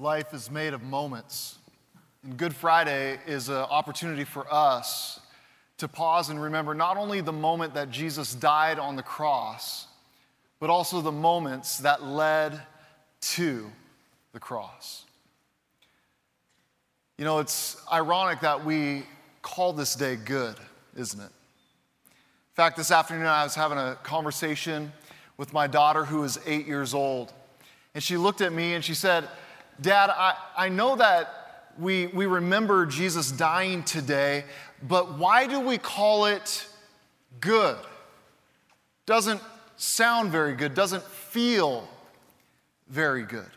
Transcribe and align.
Life 0.00 0.32
is 0.32 0.48
made 0.48 0.74
of 0.74 0.82
moments. 0.84 1.58
And 2.22 2.36
Good 2.36 2.54
Friday 2.54 3.18
is 3.26 3.48
an 3.48 3.56
opportunity 3.56 4.22
for 4.22 4.46
us 4.48 5.18
to 5.78 5.88
pause 5.88 6.30
and 6.30 6.40
remember 6.40 6.72
not 6.72 6.96
only 6.96 7.20
the 7.20 7.32
moment 7.32 7.74
that 7.74 7.90
Jesus 7.90 8.32
died 8.32 8.78
on 8.78 8.94
the 8.94 9.02
cross, 9.02 9.88
but 10.60 10.70
also 10.70 11.00
the 11.00 11.10
moments 11.10 11.78
that 11.78 12.04
led 12.04 12.60
to 13.20 13.68
the 14.32 14.38
cross. 14.38 15.04
You 17.16 17.24
know, 17.24 17.40
it's 17.40 17.76
ironic 17.92 18.40
that 18.42 18.64
we 18.64 19.02
call 19.42 19.72
this 19.72 19.96
day 19.96 20.14
good, 20.14 20.54
isn't 20.96 21.18
it? 21.18 21.24
In 21.24 22.54
fact, 22.54 22.76
this 22.76 22.92
afternoon 22.92 23.26
I 23.26 23.42
was 23.42 23.56
having 23.56 23.78
a 23.78 23.98
conversation 24.04 24.92
with 25.36 25.52
my 25.52 25.66
daughter 25.66 26.04
who 26.04 26.22
is 26.22 26.38
eight 26.46 26.68
years 26.68 26.94
old. 26.94 27.32
And 27.94 28.02
she 28.02 28.16
looked 28.16 28.40
at 28.40 28.52
me 28.52 28.74
and 28.74 28.84
she 28.84 28.94
said, 28.94 29.26
Dad, 29.80 30.10
I, 30.10 30.34
I 30.56 30.68
know 30.68 30.96
that 30.96 31.72
we, 31.78 32.08
we 32.08 32.26
remember 32.26 32.86
Jesus 32.86 33.30
dying 33.30 33.84
today, 33.84 34.44
but 34.82 35.18
why 35.18 35.46
do 35.46 35.60
we 35.60 35.78
call 35.78 36.26
it 36.26 36.66
good? 37.40 37.78
Doesn't 39.06 39.40
sound 39.76 40.32
very 40.32 40.54
good, 40.54 40.74
doesn't 40.74 41.04
feel 41.04 41.88
very 42.88 43.22
good. 43.22 43.50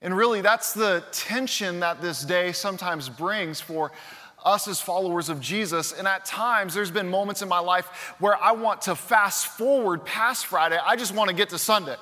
And 0.00 0.16
really, 0.16 0.40
that's 0.40 0.72
the 0.72 1.04
tension 1.12 1.80
that 1.80 2.00
this 2.00 2.24
day 2.24 2.52
sometimes 2.52 3.08
brings 3.08 3.60
for 3.60 3.92
us 4.44 4.66
as 4.66 4.80
followers 4.80 5.28
of 5.28 5.40
Jesus. 5.40 5.92
And 5.92 6.08
at 6.08 6.24
times, 6.24 6.74
there's 6.74 6.90
been 6.90 7.08
moments 7.08 7.42
in 7.42 7.48
my 7.48 7.60
life 7.60 8.14
where 8.18 8.36
I 8.36 8.52
want 8.52 8.82
to 8.82 8.96
fast 8.96 9.46
forward 9.46 10.04
past 10.04 10.46
Friday. 10.46 10.78
I 10.84 10.96
just 10.96 11.14
want 11.14 11.30
to 11.30 11.36
get 11.36 11.50
to 11.50 11.58
Sunday. 11.58 11.94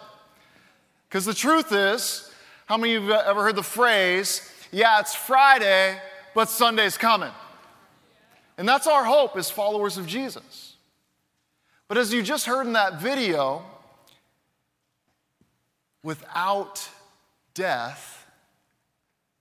Because 1.09 1.27
the 1.27 1.35
truth 1.35 1.73
is, 1.73 2.30
how 2.71 2.77
many 2.77 2.95
of 2.95 3.03
you 3.03 3.11
have 3.11 3.27
ever 3.27 3.43
heard 3.43 3.57
the 3.57 3.65
phrase, 3.65 4.49
yeah, 4.71 5.01
it's 5.01 5.13
Friday, 5.13 5.99
but 6.37 6.49
Sunday's 6.49 6.97
coming? 6.97 7.33
And 8.57 8.69
that's 8.69 8.87
our 8.87 9.05
hope 9.05 9.37
as 9.37 9.51
followers 9.51 9.99
of 9.99 10.07
Jesus. 10.07 10.77
But 11.89 11.99
as 11.99 12.13
you 12.13 12.23
just 12.23 12.47
heard 12.47 12.69
in 12.69 12.75
that 12.75 13.01
video, 13.01 13.65
without 16.05 16.89
death, 17.55 18.25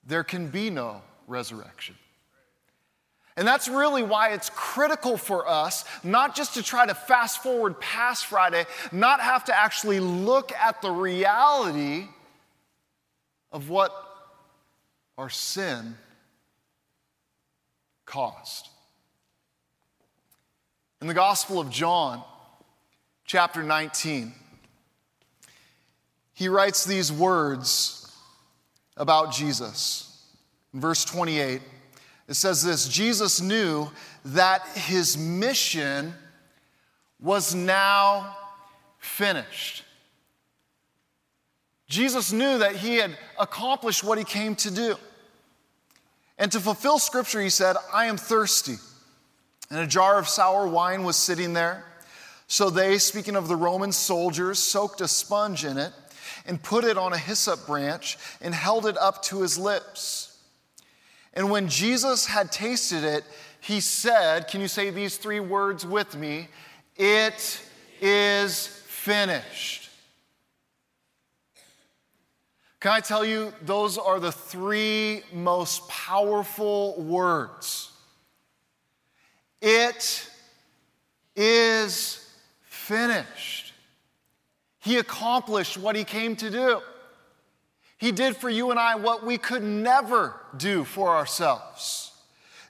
there 0.03 0.23
can 0.23 0.47
be 0.47 0.71
no 0.71 1.03
resurrection. 1.27 1.93
And 3.37 3.47
that's 3.47 3.67
really 3.67 4.01
why 4.01 4.29
it's 4.29 4.49
critical 4.55 5.17
for 5.17 5.47
us 5.47 5.85
not 6.03 6.35
just 6.35 6.55
to 6.55 6.63
try 6.63 6.87
to 6.87 6.95
fast 6.95 7.43
forward 7.43 7.79
past 7.79 8.25
Friday, 8.25 8.65
not 8.91 9.21
have 9.21 9.45
to 9.45 9.55
actually 9.55 9.99
look 9.99 10.51
at 10.53 10.81
the 10.81 10.89
reality 10.89 12.07
of 13.51 13.69
what 13.69 13.91
our 15.17 15.29
sin 15.29 15.95
caused. 18.05 18.67
In 21.01 21.07
the 21.07 21.13
Gospel 21.13 21.59
of 21.59 21.69
John, 21.69 22.23
chapter 23.25 23.63
19, 23.63 24.33
he 26.33 26.47
writes 26.47 26.85
these 26.85 27.11
words 27.11 28.15
about 28.97 29.33
Jesus. 29.33 30.25
In 30.73 30.79
verse 30.79 31.03
28, 31.05 31.61
it 32.27 32.33
says 32.33 32.63
this 32.63 32.87
Jesus 32.87 33.41
knew 33.41 33.89
that 34.25 34.65
his 34.75 35.17
mission 35.17 36.13
was 37.19 37.55
now 37.55 38.35
finished. 38.99 39.83
Jesus 41.89 42.31
knew 42.31 42.59
that 42.59 42.75
he 42.75 42.97
had 42.97 43.17
accomplished 43.39 44.03
what 44.03 44.19
he 44.19 44.23
came 44.23 44.55
to 44.57 44.71
do. 44.71 44.95
And 46.37 46.51
to 46.51 46.59
fulfill 46.59 46.99
scripture, 46.99 47.41
he 47.41 47.49
said, 47.49 47.75
I 47.91 48.05
am 48.05 48.15
thirsty. 48.15 48.75
And 49.69 49.79
a 49.79 49.87
jar 49.87 50.17
of 50.17 50.27
sour 50.27 50.67
wine 50.67 51.03
was 51.03 51.15
sitting 51.15 51.53
there. 51.53 51.83
So 52.47 52.69
they, 52.69 52.97
speaking 52.99 53.35
of 53.35 53.47
the 53.47 53.55
Roman 53.55 53.91
soldiers, 53.91 54.59
soaked 54.59 55.01
a 55.01 55.07
sponge 55.07 55.65
in 55.65 55.77
it 55.77 55.91
and 56.45 56.61
put 56.61 56.83
it 56.83 56.97
on 56.97 57.11
a 57.11 57.17
hyssop 57.17 57.65
branch 57.65 58.17
and 58.39 58.53
held 58.53 58.85
it 58.85 58.97
up 58.97 59.21
to 59.23 59.41
his 59.41 59.57
lips. 59.57 60.37
And 61.33 61.51
when 61.51 61.69
Jesus 61.69 62.25
had 62.25 62.51
tasted 62.51 63.03
it, 63.03 63.23
he 63.61 63.79
said, 63.79 64.47
Can 64.47 64.61
you 64.61 64.67
say 64.67 64.89
these 64.89 65.17
three 65.17 65.39
words 65.39 65.85
with 65.85 66.15
me? 66.15 66.47
It 66.95 67.61
is 68.01 68.67
finished. 68.67 69.88
Can 72.79 72.91
I 72.91 73.01
tell 73.01 73.25
you, 73.25 73.53
those 73.61 73.97
are 73.97 74.19
the 74.19 74.31
three 74.31 75.21
most 75.33 75.87
powerful 75.89 76.95
words. 77.01 77.91
It 79.61 80.29
is 81.35 82.25
finished. 82.63 83.73
He 84.79 84.97
accomplished 84.97 85.77
what 85.77 85.97
he 85.97 86.05
came 86.05 86.37
to 86.37 86.49
do. 86.49 86.81
He 87.97 88.13
did 88.13 88.37
for 88.37 88.49
you 88.49 88.71
and 88.71 88.79
I 88.79 88.95
what 88.95 89.25
we 89.25 89.37
could 89.37 89.61
never 89.61 90.39
do 90.55 90.85
for 90.85 91.09
ourselves. 91.09 92.13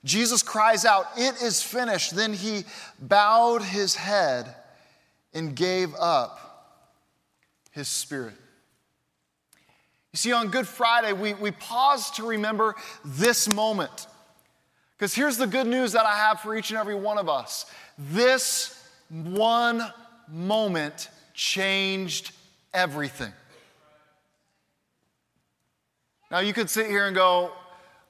Jesus 0.04 0.42
cries 0.42 0.86
out, 0.86 1.06
It 1.18 1.40
is 1.42 1.62
finished. 1.62 2.16
Then 2.16 2.34
he 2.34 2.64
bowed 3.00 3.62
his 3.62 3.96
head 3.96 4.56
and 5.36 5.56
gave 5.56 5.94
up 5.96 6.88
his 7.72 7.88
spirit. 7.88 8.34
You 10.12 10.18
see, 10.18 10.32
on 10.32 10.50
Good 10.50 10.68
Friday, 10.68 11.14
we, 11.14 11.36
we 11.36 11.52
pause 11.52 12.12
to 12.12 12.28
remember 12.28 12.76
this 13.06 13.54
moment. 13.54 14.08
Because 14.98 15.14
here's 15.14 15.38
the 15.38 15.48
good 15.48 15.68
news 15.68 15.94
that 15.94 16.06
I 16.06 16.16
have 16.16 16.42
for 16.42 16.56
each 16.56 16.72
and 16.72 16.80
every 16.80 16.96
one 16.96 17.18
of 17.18 17.30
us 17.30 17.66
this 17.98 18.76
one 19.10 19.84
moment 20.30 21.10
changed 21.34 22.32
everything. 22.74 23.34
Now, 26.32 26.40
you 26.40 26.54
could 26.54 26.70
sit 26.70 26.88
here 26.88 27.08
and 27.08 27.16
go, 27.16 27.52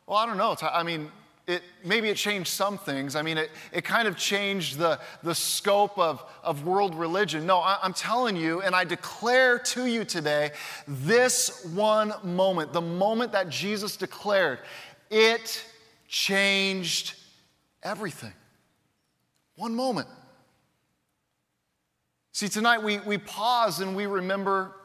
well, 0.05 0.17
I 0.17 0.25
don't 0.25 0.37
know. 0.37 0.55
I 0.61 0.83
mean, 0.83 1.11
it, 1.49 1.63
maybe 1.83 2.09
it 2.09 2.15
changed 2.15 2.49
some 2.49 2.77
things. 2.77 3.15
I 3.15 3.23
mean, 3.23 3.39
it, 3.39 3.49
it 3.71 3.83
kind 3.83 4.07
of 4.07 4.15
changed 4.15 4.77
the, 4.77 4.99
the 5.23 5.33
scope 5.33 5.97
of, 5.97 6.23
of 6.43 6.63
world 6.63 6.93
religion. 6.93 7.47
No, 7.47 7.57
I, 7.57 7.79
I'm 7.81 7.93
telling 7.93 8.35
you, 8.35 8.61
and 8.61 8.75
I 8.75 8.83
declare 8.83 9.57
to 9.57 9.87
you 9.87 10.05
today 10.05 10.51
this 10.87 11.65
one 11.73 12.13
moment, 12.23 12.71
the 12.71 12.81
moment 12.81 13.31
that 13.31 13.49
Jesus 13.49 13.97
declared, 13.97 14.59
it 15.09 15.65
changed 16.07 17.15
everything. 17.81 18.33
One 19.55 19.73
moment. 19.73 20.07
See, 22.31 22.47
tonight 22.47 22.83
we, 22.83 22.99
we 22.99 23.17
pause 23.17 23.79
and 23.79 23.95
we 23.95 24.05
remember 24.05 24.75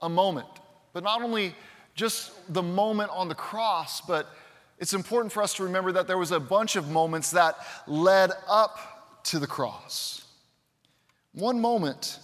a 0.00 0.08
moment, 0.08 0.48
but 0.94 1.04
not 1.04 1.20
only 1.20 1.54
just 1.94 2.32
the 2.54 2.62
moment 2.62 3.10
on 3.12 3.28
the 3.28 3.34
cross, 3.34 4.00
but 4.00 4.26
it's 4.78 4.94
important 4.94 5.32
for 5.32 5.42
us 5.42 5.54
to 5.54 5.64
remember 5.64 5.92
that 5.92 6.06
there 6.06 6.18
was 6.18 6.32
a 6.32 6.40
bunch 6.40 6.76
of 6.76 6.90
moments 6.90 7.30
that 7.32 7.56
led 7.86 8.30
up 8.48 9.22
to 9.24 9.38
the 9.38 9.46
cross. 9.46 10.24
One 11.32 11.60
moment 11.60 12.18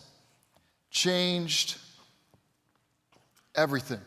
changed 0.90 1.78
everything. 3.54 4.00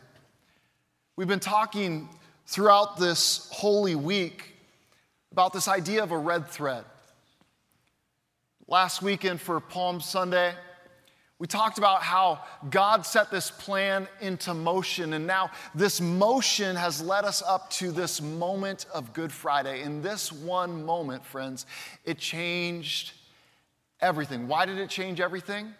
We've 1.16 1.28
been 1.28 1.40
talking 1.40 2.08
throughout 2.46 2.98
this 2.98 3.48
holy 3.52 3.94
week 3.94 4.54
about 5.30 5.52
this 5.52 5.68
idea 5.68 6.02
of 6.02 6.10
a 6.10 6.18
red 6.18 6.48
thread. 6.48 6.84
Last 8.68 9.02
weekend 9.02 9.40
for 9.40 9.58
Palm 9.60 10.00
Sunday, 10.00 10.54
we 11.42 11.48
talked 11.48 11.76
about 11.76 12.04
how 12.04 12.44
God 12.70 13.04
set 13.04 13.32
this 13.32 13.50
plan 13.50 14.06
into 14.20 14.54
motion, 14.54 15.12
and 15.12 15.26
now 15.26 15.50
this 15.74 16.00
motion 16.00 16.76
has 16.76 17.02
led 17.02 17.24
us 17.24 17.42
up 17.42 17.68
to 17.70 17.90
this 17.90 18.22
moment 18.22 18.86
of 18.94 19.12
Good 19.12 19.32
Friday. 19.32 19.82
In 19.82 20.02
this 20.02 20.30
one 20.30 20.84
moment, 20.84 21.24
friends, 21.24 21.66
it 22.04 22.18
changed 22.18 23.10
everything. 24.00 24.46
Why 24.46 24.66
did 24.66 24.78
it 24.78 24.88
change 24.88 25.20
everything? 25.20 25.74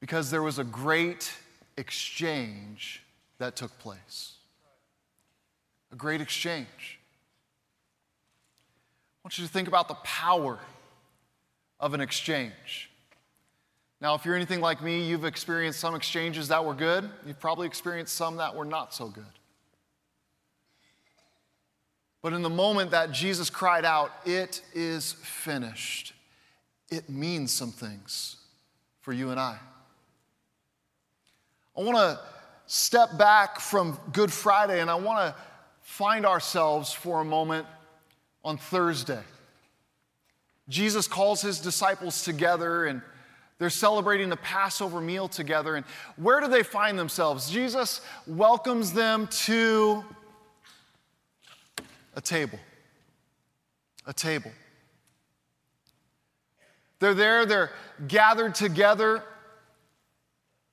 Because 0.00 0.32
there 0.32 0.42
was 0.42 0.58
a 0.58 0.64
great 0.64 1.32
exchange 1.76 3.04
that 3.38 3.54
took 3.54 3.78
place. 3.78 4.32
A 5.92 5.94
great 5.94 6.20
exchange. 6.20 6.98
I 9.22 9.28
want 9.28 9.38
you 9.38 9.46
to 9.46 9.52
think 9.52 9.68
about 9.68 9.86
the 9.86 9.94
power 9.94 10.58
of 11.78 11.94
an 11.94 12.00
exchange. 12.00 12.85
Now, 14.00 14.14
if 14.14 14.24
you're 14.24 14.36
anything 14.36 14.60
like 14.60 14.82
me, 14.82 15.06
you've 15.06 15.24
experienced 15.24 15.80
some 15.80 15.94
exchanges 15.94 16.48
that 16.48 16.64
were 16.64 16.74
good. 16.74 17.08
You've 17.26 17.40
probably 17.40 17.66
experienced 17.66 18.14
some 18.14 18.36
that 18.36 18.54
were 18.54 18.66
not 18.66 18.92
so 18.92 19.08
good. 19.08 19.24
But 22.22 22.32
in 22.32 22.42
the 22.42 22.50
moment 22.50 22.90
that 22.90 23.12
Jesus 23.12 23.48
cried 23.48 23.84
out, 23.84 24.10
It 24.24 24.60
is 24.74 25.12
finished, 25.12 26.12
it 26.90 27.08
means 27.08 27.52
some 27.52 27.70
things 27.70 28.36
for 29.00 29.12
you 29.12 29.30
and 29.30 29.40
I. 29.40 29.58
I 31.76 31.82
want 31.82 31.96
to 31.96 32.18
step 32.66 33.16
back 33.16 33.60
from 33.60 33.98
Good 34.12 34.32
Friday 34.32 34.80
and 34.80 34.90
I 34.90 34.96
want 34.96 35.18
to 35.18 35.40
find 35.82 36.26
ourselves 36.26 36.92
for 36.92 37.20
a 37.20 37.24
moment 37.24 37.66
on 38.44 38.58
Thursday. 38.58 39.22
Jesus 40.68 41.06
calls 41.06 41.42
his 41.42 41.60
disciples 41.60 42.24
together 42.24 42.86
and 42.86 43.02
they're 43.58 43.70
celebrating 43.70 44.28
the 44.28 44.36
Passover 44.36 45.00
meal 45.00 45.28
together. 45.28 45.76
And 45.76 45.86
where 46.16 46.40
do 46.40 46.48
they 46.48 46.62
find 46.62 46.98
themselves? 46.98 47.50
Jesus 47.50 48.02
welcomes 48.26 48.92
them 48.92 49.28
to 49.44 50.04
a 52.14 52.20
table. 52.20 52.58
A 54.06 54.12
table. 54.12 54.50
They're 56.98 57.14
there, 57.14 57.46
they're 57.46 57.70
gathered 58.06 58.54
together. 58.54 59.22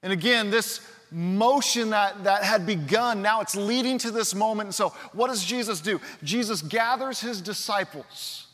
And 0.02 0.12
again, 0.12 0.50
this 0.50 0.82
motion 1.10 1.92
that, 1.92 2.24
that 2.26 2.44
had 2.44 2.66
begun, 2.66 3.22
now 3.22 3.40
it's 3.42 3.56
leading 3.56 3.98
to 4.00 4.12
this 4.12 4.36
moment. 4.36 4.68
And 4.68 4.76
so, 4.76 4.90
what 5.14 5.28
does 5.28 5.44
Jesus 5.44 5.80
do? 5.80 6.02
Jesus 6.24 6.62
gathers 6.62 7.22
his 7.22 7.42
disciples 7.42 8.48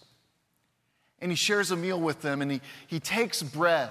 and 1.22 1.32
he 1.32 1.36
shares 1.36 1.72
a 1.72 1.76
meal 1.76 2.00
with 2.00 2.22
them, 2.22 2.42
and 2.42 2.50
he, 2.50 2.62
he 2.88 2.98
takes 2.98 3.44
bread 3.44 3.90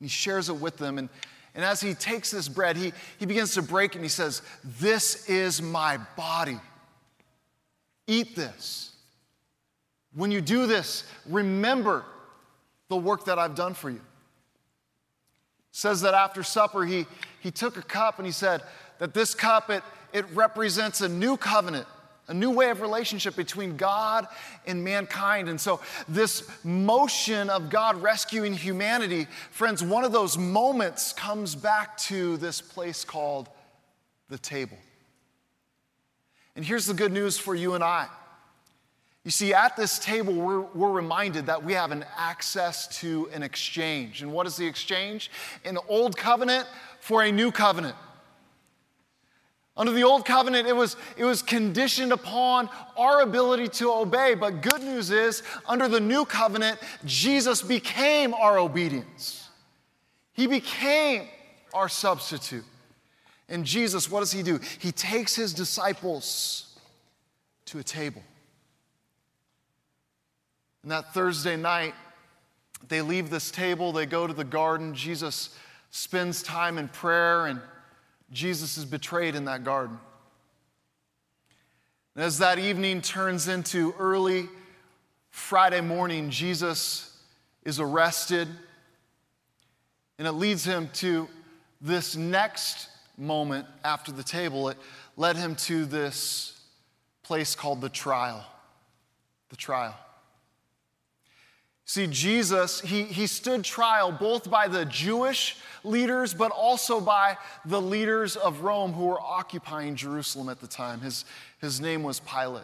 and 0.00 0.08
he 0.08 0.08
shares 0.08 0.48
it 0.48 0.56
with 0.56 0.78
them. 0.78 0.98
And, 0.98 1.08
and 1.54 1.64
as 1.64 1.80
he 1.80 1.94
takes 1.94 2.30
this 2.30 2.48
bread, 2.48 2.76
he, 2.76 2.92
he 3.18 3.26
begins 3.26 3.54
to 3.54 3.62
break 3.62 3.92
it 3.92 3.96
and 3.96 4.04
he 4.04 4.08
says, 4.08 4.42
This 4.64 5.28
is 5.28 5.62
my 5.62 5.98
body. 6.16 6.58
Eat 8.06 8.34
this. 8.34 8.92
When 10.14 10.32
you 10.32 10.40
do 10.40 10.66
this, 10.66 11.04
remember 11.26 12.04
the 12.88 12.96
work 12.96 13.26
that 13.26 13.38
I've 13.38 13.54
done 13.54 13.74
for 13.74 13.90
you 13.90 14.00
says 15.72 16.00
that 16.02 16.14
after 16.14 16.42
supper, 16.42 16.84
he, 16.84 17.06
he 17.40 17.50
took 17.50 17.76
a 17.76 17.82
cup 17.82 18.18
and 18.18 18.26
he 18.26 18.32
said 18.32 18.62
that 18.98 19.14
this 19.14 19.34
cup, 19.34 19.70
it, 19.70 19.82
it 20.12 20.26
represents 20.34 21.00
a 21.00 21.08
new 21.08 21.36
covenant, 21.36 21.86
a 22.28 22.34
new 22.34 22.50
way 22.50 22.70
of 22.70 22.80
relationship 22.80 23.34
between 23.36 23.76
God 23.76 24.26
and 24.66 24.84
mankind. 24.84 25.48
And 25.48 25.60
so, 25.60 25.80
this 26.08 26.48
motion 26.64 27.50
of 27.50 27.70
God 27.70 28.00
rescuing 28.02 28.54
humanity, 28.54 29.26
friends, 29.50 29.82
one 29.82 30.04
of 30.04 30.12
those 30.12 30.38
moments 30.38 31.12
comes 31.12 31.54
back 31.54 31.96
to 31.98 32.36
this 32.36 32.60
place 32.60 33.04
called 33.04 33.48
the 34.28 34.38
table. 34.38 34.78
And 36.54 36.64
here's 36.64 36.86
the 36.86 36.94
good 36.94 37.12
news 37.12 37.38
for 37.38 37.54
you 37.54 37.74
and 37.74 37.82
I 37.82 38.08
you 39.24 39.30
see, 39.30 39.52
at 39.52 39.76
this 39.76 39.98
table, 39.98 40.32
we're, 40.32 40.60
we're, 40.60 40.90
reminded 40.90 41.46
that 41.46 41.62
we 41.62 41.74
have 41.74 41.92
an 41.92 42.06
access 42.16 42.88
to 43.00 43.28
an 43.34 43.42
exchange. 43.42 44.22
And 44.22 44.32
what 44.32 44.46
is 44.46 44.56
the 44.56 44.66
exchange? 44.66 45.30
An 45.64 45.76
old 45.88 46.16
covenant 46.16 46.66
for 47.00 47.22
a 47.22 47.30
new 47.30 47.52
covenant. 47.52 47.96
Under 49.80 49.92
the 49.92 50.04
old 50.04 50.26
covenant, 50.26 50.68
it 50.68 50.76
was, 50.76 50.94
it 51.16 51.24
was 51.24 51.40
conditioned 51.40 52.12
upon 52.12 52.68
our 52.98 53.22
ability 53.22 53.66
to 53.68 53.90
obey. 53.90 54.34
But 54.34 54.60
good 54.60 54.82
news 54.82 55.10
is, 55.10 55.42
under 55.66 55.88
the 55.88 55.98
new 55.98 56.26
covenant, 56.26 56.78
Jesus 57.06 57.62
became 57.62 58.34
our 58.34 58.58
obedience. 58.58 59.48
He 60.34 60.46
became 60.46 61.28
our 61.72 61.88
substitute. 61.88 62.66
And 63.48 63.64
Jesus, 63.64 64.10
what 64.10 64.20
does 64.20 64.32
he 64.32 64.42
do? 64.42 64.60
He 64.80 64.92
takes 64.92 65.34
his 65.34 65.54
disciples 65.54 66.78
to 67.64 67.78
a 67.78 67.82
table. 67.82 68.22
And 70.82 70.92
that 70.92 71.14
Thursday 71.14 71.56
night, 71.56 71.94
they 72.88 73.00
leave 73.00 73.30
this 73.30 73.50
table, 73.50 73.92
they 73.92 74.04
go 74.04 74.26
to 74.26 74.34
the 74.34 74.44
garden. 74.44 74.94
Jesus 74.94 75.56
spends 75.90 76.42
time 76.42 76.76
in 76.76 76.88
prayer, 76.88 77.46
and 77.46 77.62
Jesus 78.32 78.78
is 78.78 78.84
betrayed 78.84 79.34
in 79.34 79.46
that 79.46 79.64
garden. 79.64 79.98
And 82.14 82.24
as 82.24 82.38
that 82.38 82.58
evening 82.58 83.00
turns 83.00 83.48
into 83.48 83.94
early 83.98 84.48
Friday 85.30 85.80
morning, 85.80 86.30
Jesus 86.30 87.16
is 87.64 87.80
arrested, 87.80 88.48
and 90.18 90.26
it 90.26 90.32
leads 90.32 90.64
him 90.64 90.90
to 90.94 91.28
this 91.80 92.16
next 92.16 92.88
moment 93.16 93.66
after 93.84 94.12
the 94.12 94.22
table. 94.22 94.68
It 94.68 94.76
led 95.16 95.36
him 95.36 95.54
to 95.56 95.84
this 95.84 96.60
place 97.22 97.54
called 97.54 97.80
the 97.80 97.88
trial. 97.88 98.44
The 99.50 99.56
trial. 99.56 99.94
See, 101.90 102.06
Jesus, 102.06 102.80
he, 102.80 103.02
he 103.02 103.26
stood 103.26 103.64
trial 103.64 104.12
both 104.12 104.48
by 104.48 104.68
the 104.68 104.84
Jewish 104.84 105.56
leaders, 105.82 106.32
but 106.32 106.52
also 106.52 107.00
by 107.00 107.36
the 107.64 107.82
leaders 107.82 108.36
of 108.36 108.60
Rome 108.60 108.92
who 108.92 109.06
were 109.06 109.20
occupying 109.20 109.96
Jerusalem 109.96 110.48
at 110.48 110.60
the 110.60 110.68
time. 110.68 111.00
His, 111.00 111.24
his 111.60 111.80
name 111.80 112.04
was 112.04 112.20
Pilate. 112.20 112.62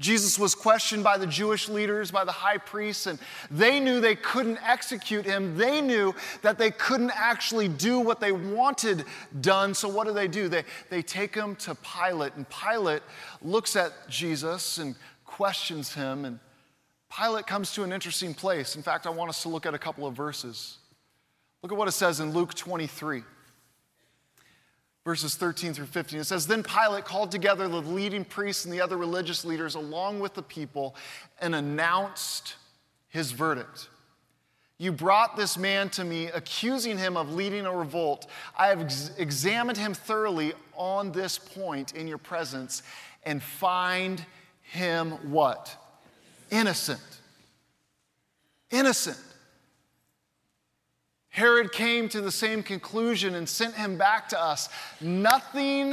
Jesus 0.00 0.36
was 0.36 0.56
questioned 0.56 1.04
by 1.04 1.16
the 1.16 1.28
Jewish 1.28 1.68
leaders, 1.68 2.10
by 2.10 2.24
the 2.24 2.32
high 2.32 2.58
priests, 2.58 3.06
and 3.06 3.20
they 3.52 3.78
knew 3.78 4.00
they 4.00 4.16
couldn't 4.16 4.58
execute 4.66 5.24
him. 5.24 5.56
They 5.56 5.80
knew 5.80 6.12
that 6.42 6.58
they 6.58 6.72
couldn't 6.72 7.12
actually 7.14 7.68
do 7.68 8.00
what 8.00 8.18
they 8.18 8.32
wanted 8.32 9.04
done. 9.40 9.74
So, 9.74 9.88
what 9.88 10.08
do 10.08 10.12
they 10.12 10.26
do? 10.26 10.48
They, 10.48 10.64
they 10.90 11.02
take 11.02 11.36
him 11.36 11.54
to 11.54 11.76
Pilate, 11.76 12.34
and 12.34 12.46
Pilate 12.50 13.02
looks 13.42 13.76
at 13.76 13.92
Jesus 14.08 14.78
and 14.78 14.96
questions 15.24 15.94
him. 15.94 16.24
And 16.24 16.40
Pilate 17.16 17.46
comes 17.46 17.72
to 17.74 17.84
an 17.84 17.92
interesting 17.92 18.34
place. 18.34 18.74
In 18.76 18.82
fact, 18.82 19.06
I 19.06 19.10
want 19.10 19.28
us 19.28 19.42
to 19.42 19.48
look 19.48 19.66
at 19.66 19.74
a 19.74 19.78
couple 19.78 20.06
of 20.06 20.14
verses. 20.14 20.78
Look 21.62 21.70
at 21.70 21.78
what 21.78 21.88
it 21.88 21.92
says 21.92 22.20
in 22.20 22.32
Luke 22.32 22.54
23, 22.54 23.22
verses 25.04 25.36
13 25.36 25.74
through 25.74 25.86
15. 25.86 26.20
It 26.20 26.24
says, 26.24 26.46
Then 26.46 26.62
Pilate 26.62 27.04
called 27.04 27.30
together 27.30 27.68
the 27.68 27.80
leading 27.80 28.24
priests 28.24 28.64
and 28.64 28.74
the 28.74 28.80
other 28.80 28.96
religious 28.96 29.44
leaders 29.44 29.76
along 29.76 30.20
with 30.20 30.34
the 30.34 30.42
people 30.42 30.96
and 31.40 31.54
announced 31.54 32.56
his 33.08 33.30
verdict. 33.30 33.88
You 34.76 34.90
brought 34.90 35.36
this 35.36 35.56
man 35.56 35.88
to 35.90 36.04
me, 36.04 36.26
accusing 36.26 36.98
him 36.98 37.16
of 37.16 37.32
leading 37.32 37.64
a 37.64 37.72
revolt. 37.72 38.26
I 38.58 38.66
have 38.66 38.80
ex- 38.80 39.12
examined 39.18 39.78
him 39.78 39.94
thoroughly 39.94 40.52
on 40.74 41.12
this 41.12 41.38
point 41.38 41.92
in 41.94 42.08
your 42.08 42.18
presence 42.18 42.82
and 43.22 43.40
find 43.40 44.24
him 44.62 45.12
what? 45.30 45.76
Innocent. 46.50 47.00
Innocent. 48.70 49.18
Herod 51.28 51.72
came 51.72 52.08
to 52.10 52.20
the 52.20 52.30
same 52.30 52.62
conclusion 52.62 53.34
and 53.34 53.48
sent 53.48 53.74
him 53.74 53.98
back 53.98 54.28
to 54.28 54.40
us. 54.40 54.68
Nothing 55.00 55.92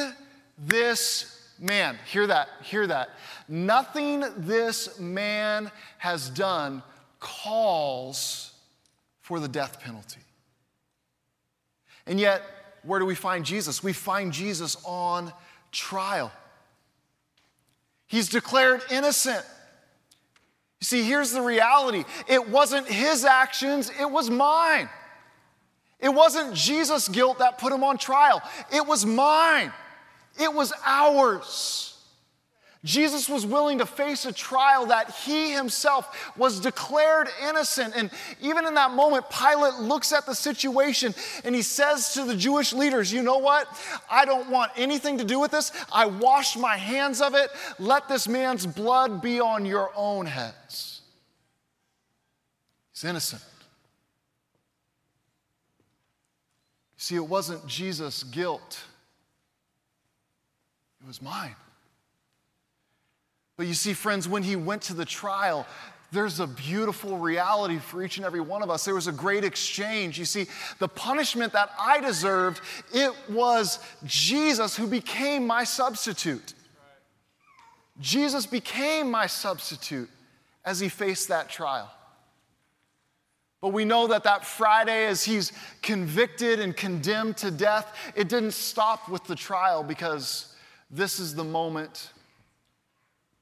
this 0.58 1.50
man, 1.60 1.98
hear 2.06 2.28
that, 2.28 2.50
hear 2.64 2.86
that. 2.88 3.10
Nothing 3.48 4.24
this 4.38 5.00
man 5.00 5.72
has 5.98 6.30
done 6.30 6.84
calls 7.20 8.52
for 9.22 9.40
the 9.40 9.48
death 9.48 9.80
penalty. 9.80 10.20
And 12.06 12.20
yet, 12.20 12.44
where 12.84 13.00
do 13.00 13.06
we 13.06 13.16
find 13.16 13.46
Jesus? 13.46 13.84
We 13.84 13.94
find 13.94 14.32
Jesus 14.32 14.78
on 14.86 15.32
trial. 15.72 16.32
He's 18.08 18.28
declared 18.30 18.82
innocent. 18.92 19.46
You 20.82 20.86
see, 20.86 21.04
here's 21.04 21.32
the 21.32 21.42
reality 21.42 22.04
it 22.28 22.50
wasn't 22.50 22.88
his 22.88 23.24
actions, 23.24 23.92
it 24.00 24.10
was 24.10 24.30
mine. 24.30 24.90
It 26.00 26.10
wasn't 26.10 26.56
Jesus' 26.56 27.08
guilt 27.08 27.38
that 27.38 27.60
put 27.60 27.72
him 27.72 27.84
on 27.84 27.98
trial, 27.98 28.42
it 28.74 28.86
was 28.86 29.06
mine, 29.06 29.72
it 30.40 30.52
was 30.52 30.74
ours. 30.84 31.91
Jesus 32.84 33.30
was 33.30 33.46
willing 33.46 33.78
to 33.78 33.86
face 33.86 34.26
a 34.26 34.32
trial 34.32 34.88
that 34.88 35.12
he 35.12 35.52
himself 35.52 36.36
was 36.36 36.60
declared 36.60 37.30
innocent. 37.48 37.94
And 37.96 38.10
even 38.42 38.66
in 38.66 38.74
that 38.74 38.92
moment, 38.92 39.26
Pilate 39.30 39.76
looks 39.76 40.12
at 40.12 40.26
the 40.26 40.34
situation 40.34 41.14
and 41.44 41.54
he 41.54 41.62
says 41.62 42.14
to 42.16 42.24
the 42.24 42.36
Jewish 42.36 42.74
leaders, 42.74 43.14
You 43.14 43.22
know 43.22 43.38
what? 43.38 43.68
I 44.10 44.26
don't 44.26 44.50
want 44.50 44.72
anything 44.76 45.20
to 45.20 45.24
do 45.24 45.40
with 45.40 45.52
this. 45.52 45.72
I 45.92 46.08
wash 46.08 46.58
my 46.58 46.76
hands 46.76 47.22
of 47.22 47.36
it. 47.36 47.52
Let 47.78 48.10
this 48.10 48.28
man's 48.28 48.66
blood 48.66 49.22
be 49.22 49.40
on 49.40 49.64
your 49.64 49.92
own 49.96 50.26
heads. 50.26 51.02
He's 52.94 53.04
innocent. 53.04 53.44
See, 56.98 57.16
it 57.16 57.28
wasn't 57.28 57.66
Jesus' 57.68 58.24
guilt, 58.24 58.80
it 61.00 61.08
was 61.08 61.22
mine. 61.22 61.56
But 63.62 63.68
you 63.68 63.75
see, 63.75 63.94
friends, 63.94 64.27
when 64.27 64.41
he 64.41 64.56
went 64.56 64.82
to 64.82 64.96
the 64.96 65.06
trial, 65.06 65.68
there's 66.12 66.39
a 66.39 66.48
beautiful 66.48 67.20
reality 67.20 67.77
for 67.77 68.01
each 68.01 68.18
and 68.18 68.25
every 68.25 68.41
one 68.41 68.63
of 68.63 68.72
us. 68.72 68.86
There 68.86 68.96
was 68.96 69.06
a 69.06 69.12
great 69.12 69.44
exchange. 69.44 70.18
You 70.18 70.25
see, 70.25 70.48
the 70.80 70.88
punishment 70.88 71.53
that 71.53 71.70
I 71.80 72.00
deserved, 72.00 72.60
it 72.91 73.13
was 73.30 73.77
Jesus 74.03 74.75
who 74.75 74.88
became 74.88 75.46
my 75.46 75.63
substitute. 75.63 76.56
Jesus 78.00 78.48
became 78.48 79.12
my 79.12 79.27
substitute 79.27 80.10
as 80.65 80.80
he 80.80 80.89
faced 80.89 81.27
that 81.27 81.48
trial. 81.48 81.91
But 83.62 83.74
we 83.74 83.86
know 83.86 84.08
that 84.08 84.24
that 84.24 84.44
Friday, 84.44 85.06
as 85.06 85.24
he's 85.24 85.53
convicted 85.84 86.60
and 86.60 86.75
condemned 86.75 87.38
to 87.38 87.51
death, 87.51 87.96
it 88.15 88.27
didn't 88.27 88.56
stop 88.56 89.08
with 89.08 89.24
the 89.25 89.36
trial 89.36 89.84
because 89.84 90.56
this 90.89 91.20
is 91.20 91.36
the 91.36 91.44
moment 91.44 92.10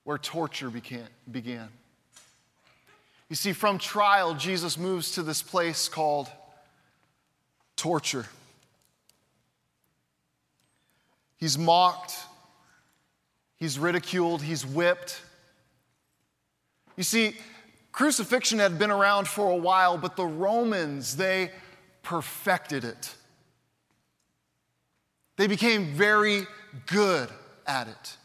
where 0.09 0.17
torture 0.17 0.71
began. 0.71 1.69
You 3.29 3.35
see, 3.35 3.53
from 3.53 3.77
trial, 3.77 4.33
Jesus 4.33 4.75
moves 4.75 5.11
to 5.11 5.21
this 5.21 5.43
place 5.43 5.87
called 5.87 6.27
torture. 7.75 8.25
He's 11.37 11.59
mocked, 11.59 12.15
he's 13.57 13.77
ridiculed, 13.77 14.41
he's 14.41 14.65
whipped. 14.65 15.21
You 16.97 17.03
see, 17.03 17.35
crucifixion 17.91 18.57
had 18.57 18.79
been 18.79 18.89
around 18.89 19.27
for 19.27 19.51
a 19.51 19.57
while, 19.57 19.95
but 19.95 20.15
the 20.15 20.25
Romans, 20.25 21.17
they 21.17 21.51
perfected 22.01 22.83
it. 22.83 23.13
They 25.37 25.45
became 25.45 25.93
very 25.93 26.47
good 26.87 27.29
at 27.67 27.87
it. 27.87 28.17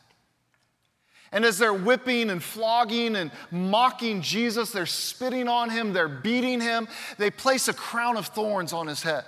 And 1.34 1.44
as 1.44 1.58
they're 1.58 1.74
whipping 1.74 2.30
and 2.30 2.40
flogging 2.40 3.16
and 3.16 3.32
mocking 3.50 4.22
Jesus, 4.22 4.70
they're 4.70 4.86
spitting 4.86 5.48
on 5.48 5.68
him, 5.68 5.92
they're 5.92 6.08
beating 6.08 6.60
him, 6.60 6.86
they 7.18 7.28
place 7.28 7.66
a 7.66 7.74
crown 7.74 8.16
of 8.16 8.28
thorns 8.28 8.72
on 8.72 8.86
his 8.86 9.02
head. 9.02 9.24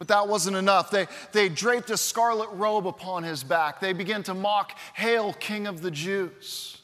But 0.00 0.08
that 0.08 0.26
wasn't 0.26 0.56
enough. 0.56 0.90
They, 0.90 1.06
they 1.30 1.48
draped 1.48 1.90
a 1.90 1.96
scarlet 1.96 2.48
robe 2.50 2.88
upon 2.88 3.22
his 3.22 3.44
back. 3.44 3.80
They 3.80 3.92
began 3.92 4.24
to 4.24 4.34
mock, 4.34 4.76
Hail, 4.94 5.34
King 5.34 5.68
of 5.68 5.82
the 5.82 5.90
Jews. 5.90 6.80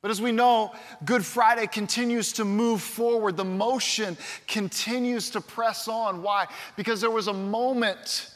But 0.00 0.10
as 0.10 0.20
we 0.20 0.32
know, 0.32 0.72
Good 1.04 1.24
Friday 1.24 1.66
continues 1.66 2.32
to 2.34 2.44
move 2.46 2.80
forward. 2.80 3.36
The 3.36 3.44
motion 3.44 4.16
continues 4.48 5.30
to 5.30 5.42
press 5.42 5.88
on. 5.88 6.22
Why? 6.22 6.46
Because 6.76 7.02
there 7.02 7.10
was 7.10 7.28
a 7.28 7.34
moment 7.34 8.30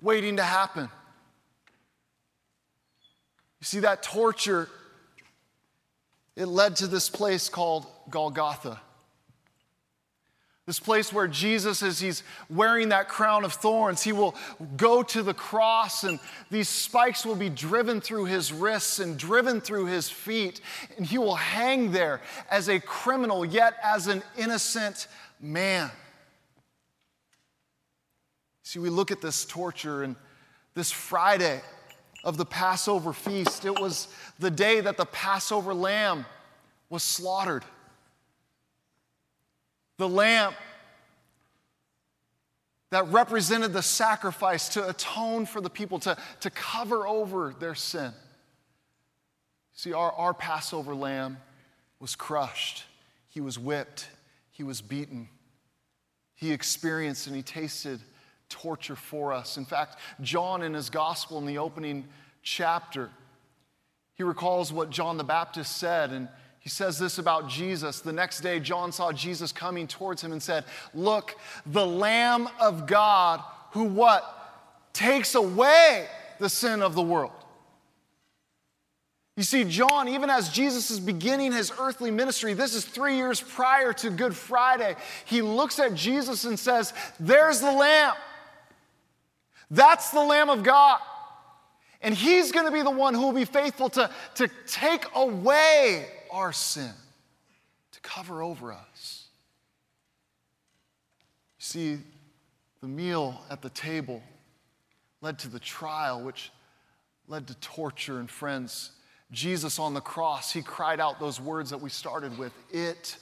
waiting 0.00 0.36
to 0.36 0.42
happen. 0.42 0.88
You 3.60 3.64
see, 3.64 3.80
that 3.80 4.02
torture, 4.02 4.68
it 6.34 6.46
led 6.46 6.76
to 6.76 6.86
this 6.86 7.10
place 7.10 7.48
called 7.48 7.86
Golgotha. 8.08 8.80
This 10.66 10.78
place 10.78 11.12
where 11.12 11.26
Jesus, 11.26 11.82
as 11.82 11.98
he's 11.98 12.22
wearing 12.48 12.90
that 12.90 13.08
crown 13.08 13.44
of 13.44 13.52
thorns, 13.52 14.02
he 14.02 14.12
will 14.12 14.36
go 14.76 15.02
to 15.02 15.22
the 15.22 15.34
cross 15.34 16.04
and 16.04 16.20
these 16.48 16.68
spikes 16.68 17.26
will 17.26 17.34
be 17.34 17.48
driven 17.48 18.00
through 18.00 18.26
his 18.26 18.52
wrists 18.52 19.00
and 19.00 19.18
driven 19.18 19.60
through 19.60 19.86
his 19.86 20.08
feet. 20.08 20.60
And 20.96 21.04
he 21.04 21.18
will 21.18 21.34
hang 21.34 21.90
there 21.90 22.20
as 22.50 22.68
a 22.68 22.78
criminal, 22.78 23.44
yet 23.44 23.74
as 23.82 24.06
an 24.06 24.22
innocent 24.38 25.08
man. 25.40 25.90
See, 28.62 28.78
we 28.78 28.90
look 28.90 29.10
at 29.10 29.20
this 29.20 29.44
torture 29.44 30.04
and 30.04 30.14
this 30.74 30.92
Friday 30.92 31.62
of 32.24 32.36
the 32.36 32.44
Passover 32.44 33.12
feast, 33.12 33.64
it 33.64 33.78
was 33.78 34.08
the 34.38 34.50
day 34.50 34.80
that 34.80 34.96
the 34.96 35.06
Passover 35.06 35.74
lamb 35.74 36.26
was 36.88 37.02
slaughtered 37.02 37.64
the 40.00 40.08
lamp 40.08 40.56
that 42.90 43.06
represented 43.08 43.74
the 43.74 43.82
sacrifice 43.82 44.70
to 44.70 44.88
atone 44.88 45.44
for 45.44 45.60
the 45.60 45.68
people, 45.68 45.98
to, 46.00 46.16
to 46.40 46.50
cover 46.50 47.06
over 47.06 47.54
their 47.60 47.74
sin. 47.74 48.12
See, 49.74 49.92
our, 49.92 50.10
our 50.12 50.32
Passover 50.32 50.94
lamb 50.94 51.36
was 52.00 52.16
crushed, 52.16 52.84
he 53.28 53.42
was 53.42 53.58
whipped, 53.58 54.08
he 54.50 54.62
was 54.62 54.80
beaten. 54.80 55.28
He 56.34 56.52
experienced 56.52 57.26
and 57.26 57.36
he 57.36 57.42
tasted 57.42 58.00
torture 58.50 58.96
for 58.96 59.32
us. 59.32 59.56
In 59.56 59.64
fact, 59.64 59.96
John 60.20 60.62
in 60.62 60.74
his 60.74 60.90
gospel 60.90 61.38
in 61.38 61.46
the 61.46 61.58
opening 61.58 62.04
chapter, 62.42 63.08
he 64.14 64.22
recalls 64.22 64.72
what 64.72 64.90
John 64.90 65.16
the 65.16 65.24
Baptist 65.24 65.78
said, 65.78 66.10
and 66.10 66.28
he 66.58 66.68
says 66.68 66.98
this 66.98 67.16
about 67.16 67.48
Jesus. 67.48 68.00
The 68.00 68.12
next 68.12 68.40
day, 68.40 68.60
John 68.60 68.92
saw 68.92 69.12
Jesus 69.12 69.50
coming 69.50 69.86
towards 69.86 70.22
him 70.22 70.32
and 70.32 70.42
said, 70.42 70.64
Look, 70.92 71.36
the 71.64 71.86
Lamb 71.86 72.48
of 72.60 72.86
God 72.86 73.42
who 73.70 73.84
what? 73.84 74.36
Takes 74.92 75.34
away 75.34 76.06
the 76.38 76.48
sin 76.48 76.82
of 76.82 76.94
the 76.94 77.02
world. 77.02 77.32
You 79.36 79.44
see, 79.44 79.64
John, 79.64 80.08
even 80.08 80.28
as 80.28 80.50
Jesus 80.50 80.90
is 80.90 81.00
beginning 81.00 81.52
his 81.52 81.72
earthly 81.78 82.10
ministry, 82.10 82.52
this 82.52 82.74
is 82.74 82.84
three 82.84 83.16
years 83.16 83.40
prior 83.40 83.92
to 83.94 84.10
Good 84.10 84.36
Friday, 84.36 84.96
he 85.24 85.40
looks 85.40 85.78
at 85.78 85.94
Jesus 85.94 86.44
and 86.44 86.58
says, 86.58 86.92
There's 87.18 87.60
the 87.60 87.72
Lamb. 87.72 88.14
That's 89.70 90.10
the 90.10 90.20
Lamb 90.20 90.50
of 90.50 90.62
God. 90.62 91.00
And 92.02 92.14
he's 92.14 92.50
going 92.50 92.66
to 92.66 92.72
be 92.72 92.82
the 92.82 92.90
one 92.90 93.14
who 93.14 93.20
will 93.22 93.32
be 93.32 93.44
faithful 93.44 93.90
to, 93.90 94.10
to 94.36 94.48
take 94.66 95.04
away 95.14 96.06
our 96.30 96.52
sin, 96.52 96.92
to 97.92 98.00
cover 98.00 98.42
over 98.42 98.72
us. 98.72 99.26
See, 101.58 101.98
the 102.80 102.88
meal 102.88 103.42
at 103.50 103.60
the 103.60 103.68
table 103.70 104.22
led 105.20 105.38
to 105.40 105.48
the 105.48 105.60
trial, 105.60 106.22
which 106.22 106.50
led 107.28 107.46
to 107.48 107.54
torture. 107.56 108.18
And 108.18 108.30
friends, 108.30 108.92
Jesus 109.30 109.78
on 109.78 109.92
the 109.92 110.00
cross, 110.00 110.52
he 110.52 110.62
cried 110.62 111.00
out 111.00 111.20
those 111.20 111.38
words 111.38 111.70
that 111.70 111.80
we 111.80 111.90
started 111.90 112.36
with 112.38 112.52
It 112.70 113.16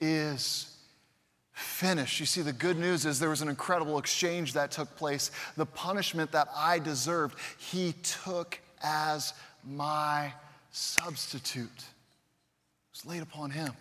is 0.00 0.69
finished. 1.52 2.20
You 2.20 2.26
see, 2.26 2.42
the 2.42 2.52
good 2.52 2.78
news 2.78 3.06
is 3.06 3.18
there 3.18 3.30
was 3.30 3.42
an 3.42 3.48
incredible 3.48 3.98
exchange 3.98 4.52
that 4.54 4.70
took 4.70 4.94
place. 4.96 5.30
The 5.56 5.66
punishment 5.66 6.32
that 6.32 6.48
I 6.54 6.78
deserved, 6.78 7.38
he 7.58 7.94
took 8.02 8.58
as 8.82 9.34
my 9.64 10.32
substitute 10.70 11.68
It 11.76 12.94
was 12.94 13.06
laid 13.06 13.22
upon 13.22 13.50
him. 13.50 13.72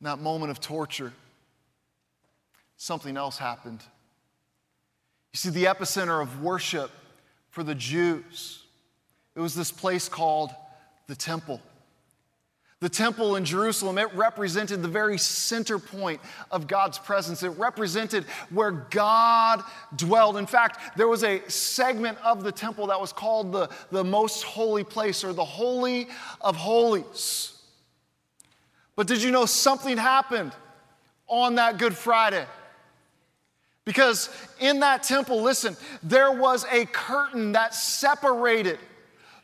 In 0.00 0.04
that 0.04 0.18
moment 0.18 0.50
of 0.50 0.60
torture, 0.60 1.12
something 2.76 3.16
else 3.16 3.38
happened. 3.38 3.80
You 5.32 5.36
see, 5.38 5.50
the 5.50 5.64
epicenter 5.64 6.20
of 6.20 6.42
worship 6.42 6.90
for 7.50 7.62
the 7.62 7.74
Jews, 7.74 8.64
it 9.36 9.40
was 9.40 9.54
this 9.54 9.70
place 9.70 10.08
called 10.08 10.50
the 11.06 11.14
temple. 11.14 11.60
The 12.82 12.88
temple 12.88 13.36
in 13.36 13.44
Jerusalem, 13.44 13.96
it 13.96 14.12
represented 14.12 14.82
the 14.82 14.88
very 14.88 15.16
center 15.16 15.78
point 15.78 16.20
of 16.50 16.66
God's 16.66 16.98
presence. 16.98 17.44
It 17.44 17.50
represented 17.50 18.24
where 18.50 18.72
God 18.72 19.62
dwelled. 19.94 20.36
In 20.36 20.46
fact, 20.46 20.96
there 20.96 21.06
was 21.06 21.22
a 21.22 21.48
segment 21.48 22.18
of 22.24 22.42
the 22.42 22.50
temple 22.50 22.88
that 22.88 23.00
was 23.00 23.12
called 23.12 23.52
the, 23.52 23.70
the 23.92 24.02
most 24.02 24.42
holy 24.42 24.82
place 24.82 25.22
or 25.22 25.32
the 25.32 25.44
Holy 25.44 26.08
of 26.40 26.56
Holies. 26.56 27.56
But 28.96 29.06
did 29.06 29.22
you 29.22 29.30
know 29.30 29.46
something 29.46 29.96
happened 29.96 30.50
on 31.28 31.54
that 31.54 31.78
Good 31.78 31.96
Friday? 31.96 32.46
Because 33.84 34.28
in 34.58 34.80
that 34.80 35.04
temple, 35.04 35.40
listen, 35.40 35.76
there 36.02 36.32
was 36.32 36.66
a 36.68 36.86
curtain 36.86 37.52
that 37.52 37.76
separated 37.76 38.80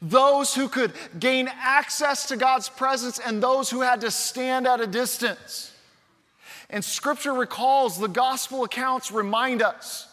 those 0.00 0.55
who 0.55 0.69
could 0.69 0.93
gain 1.19 1.50
access 1.52 2.28
to 2.28 2.37
God's 2.37 2.69
presence 2.69 3.19
and 3.19 3.43
those 3.43 3.71
who 3.71 3.81
had 3.81 4.00
to 4.02 4.11
stand 4.11 4.67
at 4.67 4.81
a 4.81 4.87
distance. 4.87 5.73
And 6.71 6.85
scripture 6.85 7.33
recalls, 7.33 7.99
the 7.99 8.09
gospel 8.09 8.64
accounts 8.64 9.11
remind 9.11 9.62
us 9.62 10.07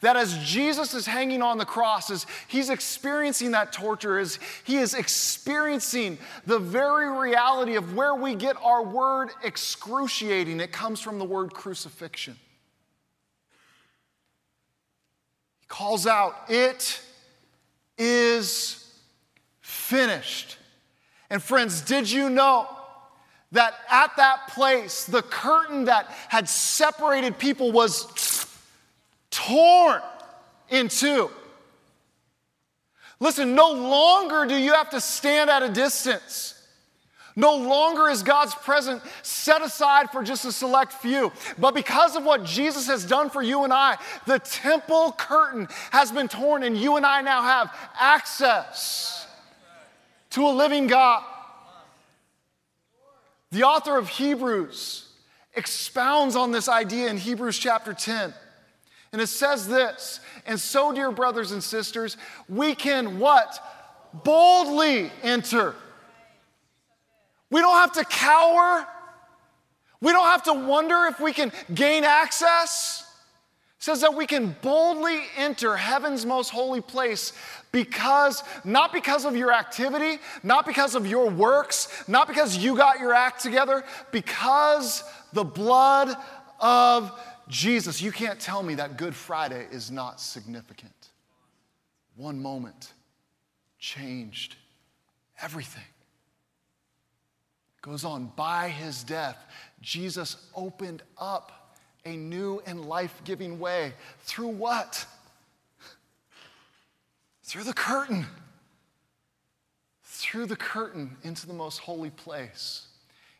that 0.00 0.16
as 0.16 0.36
Jesus 0.38 0.94
is 0.94 1.06
hanging 1.06 1.42
on 1.42 1.58
the 1.58 1.64
cross, 1.64 2.10
as 2.10 2.26
he's 2.48 2.70
experiencing 2.70 3.50
that 3.52 3.72
torture, 3.72 4.18
as 4.18 4.38
he 4.64 4.76
is 4.76 4.94
experiencing 4.94 6.18
the 6.46 6.58
very 6.58 7.10
reality 7.10 7.76
of 7.76 7.94
where 7.94 8.14
we 8.14 8.34
get 8.34 8.56
our 8.62 8.82
word 8.82 9.30
excruciating, 9.44 10.60
it 10.60 10.72
comes 10.72 11.00
from 11.00 11.18
the 11.18 11.24
word 11.24 11.52
crucifixion. 11.52 12.36
He 15.60 15.66
calls 15.68 16.06
out, 16.06 16.34
It 16.48 17.00
is 17.98 18.89
finished. 19.90 20.56
And 21.28 21.42
friends, 21.42 21.82
did 21.82 22.10
you 22.10 22.30
know 22.30 22.68
that 23.52 23.74
at 23.90 24.16
that 24.16 24.48
place, 24.48 25.04
the 25.04 25.22
curtain 25.22 25.86
that 25.86 26.06
had 26.28 26.48
separated 26.48 27.38
people 27.38 27.72
was 27.72 28.46
torn 29.30 30.00
in 30.68 30.88
two? 30.88 31.28
Listen, 33.18 33.54
no 33.54 33.72
longer 33.72 34.46
do 34.46 34.56
you 34.56 34.72
have 34.72 34.90
to 34.90 35.00
stand 35.00 35.50
at 35.50 35.62
a 35.62 35.68
distance. 35.68 36.56
No 37.36 37.56
longer 37.56 38.08
is 38.08 38.22
God's 38.22 38.54
presence 38.54 39.02
set 39.22 39.62
aside 39.62 40.10
for 40.10 40.22
just 40.22 40.44
a 40.44 40.52
select 40.52 40.92
few. 40.92 41.32
But 41.58 41.74
because 41.74 42.16
of 42.16 42.24
what 42.24 42.44
Jesus 42.44 42.86
has 42.86 43.04
done 43.04 43.28
for 43.28 43.42
you 43.42 43.64
and 43.64 43.72
I, 43.72 43.98
the 44.26 44.38
temple 44.38 45.14
curtain 45.18 45.68
has 45.90 46.12
been 46.12 46.28
torn, 46.28 46.62
and 46.62 46.76
you 46.76 46.96
and 46.96 47.04
I 47.04 47.22
now 47.22 47.42
have 47.42 47.76
access 47.98 49.19
to 50.30 50.46
a 50.46 50.50
living 50.50 50.86
God. 50.86 51.24
The 53.50 53.64
author 53.64 53.96
of 53.96 54.08
Hebrews 54.08 55.08
expounds 55.54 56.36
on 56.36 56.52
this 56.52 56.68
idea 56.68 57.08
in 57.08 57.16
Hebrews 57.18 57.58
chapter 57.58 57.92
10. 57.92 58.32
And 59.12 59.20
it 59.20 59.26
says 59.26 59.66
this, 59.66 60.20
and 60.46 60.58
so, 60.58 60.92
dear 60.92 61.10
brothers 61.10 61.50
and 61.50 61.62
sisters, 61.62 62.16
we 62.48 62.76
can 62.76 63.18
what? 63.18 63.58
Boldly 64.22 65.10
enter. 65.22 65.74
We 67.50 67.60
don't 67.60 67.74
have 67.74 67.92
to 67.92 68.04
cower. 68.04 68.86
We 70.00 70.12
don't 70.12 70.26
have 70.26 70.44
to 70.44 70.52
wonder 70.52 71.06
if 71.06 71.18
we 71.18 71.32
can 71.32 71.52
gain 71.74 72.04
access. 72.04 73.04
It 73.80 73.84
says 73.84 74.02
that 74.02 74.14
we 74.14 74.26
can 74.26 74.54
boldly 74.60 75.22
enter 75.38 75.74
heaven's 75.74 76.26
most 76.26 76.50
holy 76.50 76.82
place 76.82 77.32
because, 77.72 78.44
not 78.62 78.92
because 78.92 79.24
of 79.24 79.34
your 79.34 79.54
activity, 79.54 80.18
not 80.42 80.66
because 80.66 80.94
of 80.94 81.06
your 81.06 81.30
works, 81.30 81.88
not 82.06 82.28
because 82.28 82.58
you 82.58 82.76
got 82.76 83.00
your 83.00 83.14
act 83.14 83.40
together, 83.40 83.82
because 84.12 85.02
the 85.32 85.44
blood 85.44 86.14
of 86.60 87.18
Jesus. 87.48 88.02
You 88.02 88.12
can't 88.12 88.38
tell 88.38 88.62
me 88.62 88.74
that 88.74 88.98
Good 88.98 89.14
Friday 89.14 89.66
is 89.72 89.90
not 89.90 90.20
significant. 90.20 90.92
One 92.16 92.38
moment 92.38 92.92
changed 93.78 94.56
everything. 95.40 95.82
Goes 97.80 98.04
on, 98.04 98.30
by 98.36 98.68
his 98.68 99.02
death, 99.02 99.38
Jesus 99.80 100.36
opened 100.54 101.02
up 101.16 101.59
a 102.04 102.16
new 102.16 102.62
and 102.66 102.84
life 102.84 103.20
giving 103.24 103.58
way. 103.58 103.92
Through 104.20 104.48
what? 104.48 105.06
Through 107.44 107.64
the 107.64 107.72
curtain. 107.72 108.26
Through 110.04 110.46
the 110.46 110.56
curtain 110.56 111.16
into 111.22 111.46
the 111.46 111.52
most 111.52 111.78
holy 111.78 112.10
place. 112.10 112.86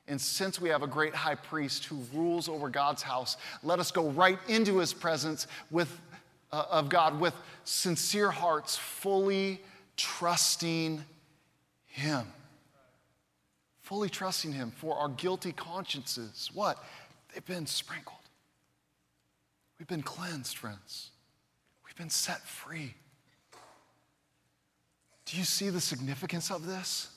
And 0.09 0.21
since 0.21 0.61
we 0.61 0.69
have 0.71 0.83
a 0.83 0.89
great 0.89 1.15
high 1.15 1.37
priest 1.37 1.85
who 1.85 2.03
rules 2.13 2.49
over 2.49 2.69
God's 2.69 3.03
house, 3.03 3.37
let 3.63 3.79
us 3.79 3.93
go 3.93 4.09
right 4.11 4.39
into 4.49 4.79
his 4.79 4.93
presence 4.93 5.47
with, 5.71 6.01
uh, 6.53 6.65
of 6.71 6.89
God 6.89 7.21
with 7.21 7.35
sincere 7.65 8.31
hearts, 8.31 8.77
fully 8.77 9.61
trusting 9.97 11.05
him. 11.87 12.27
Fully 13.83 14.09
trusting 14.09 14.53
him 14.53 14.73
for 14.73 14.97
our 14.97 15.09
guilty 15.09 15.53
consciences. 15.53 16.51
What? 16.55 16.83
They've 17.33 17.45
been 17.45 17.67
sprinkled. 17.67 18.20
We've 19.81 19.89
been 19.89 20.03
cleansed, 20.03 20.59
friends. 20.59 21.09
We've 21.87 21.97
been 21.97 22.11
set 22.11 22.47
free. 22.47 22.93
Do 25.25 25.39
you 25.39 25.45
see 25.45 25.71
the 25.71 25.81
significance 25.81 26.51
of 26.51 26.67
this? 26.67 27.09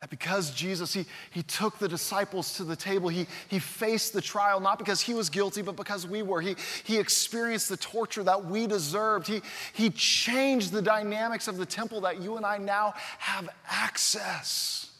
That 0.00 0.08
because 0.08 0.52
Jesus, 0.52 0.94
he, 0.94 1.04
he 1.32 1.42
took 1.42 1.78
the 1.78 1.86
disciples 1.86 2.56
to 2.56 2.64
the 2.64 2.76
table, 2.76 3.10
he, 3.10 3.26
he 3.48 3.58
faced 3.58 4.14
the 4.14 4.22
trial, 4.22 4.58
not 4.58 4.78
because 4.78 5.02
he 5.02 5.12
was 5.12 5.28
guilty, 5.28 5.60
but 5.60 5.76
because 5.76 6.06
we 6.06 6.22
were. 6.22 6.40
He, 6.40 6.56
he 6.84 6.96
experienced 6.96 7.68
the 7.68 7.76
torture 7.76 8.22
that 8.22 8.46
we 8.46 8.66
deserved. 8.66 9.26
He, 9.26 9.42
he 9.74 9.90
changed 9.90 10.72
the 10.72 10.80
dynamics 10.80 11.46
of 11.46 11.58
the 11.58 11.66
temple 11.66 12.00
that 12.02 12.22
you 12.22 12.38
and 12.38 12.46
I 12.46 12.56
now 12.56 12.94
have 13.18 13.50
access. 13.68 14.90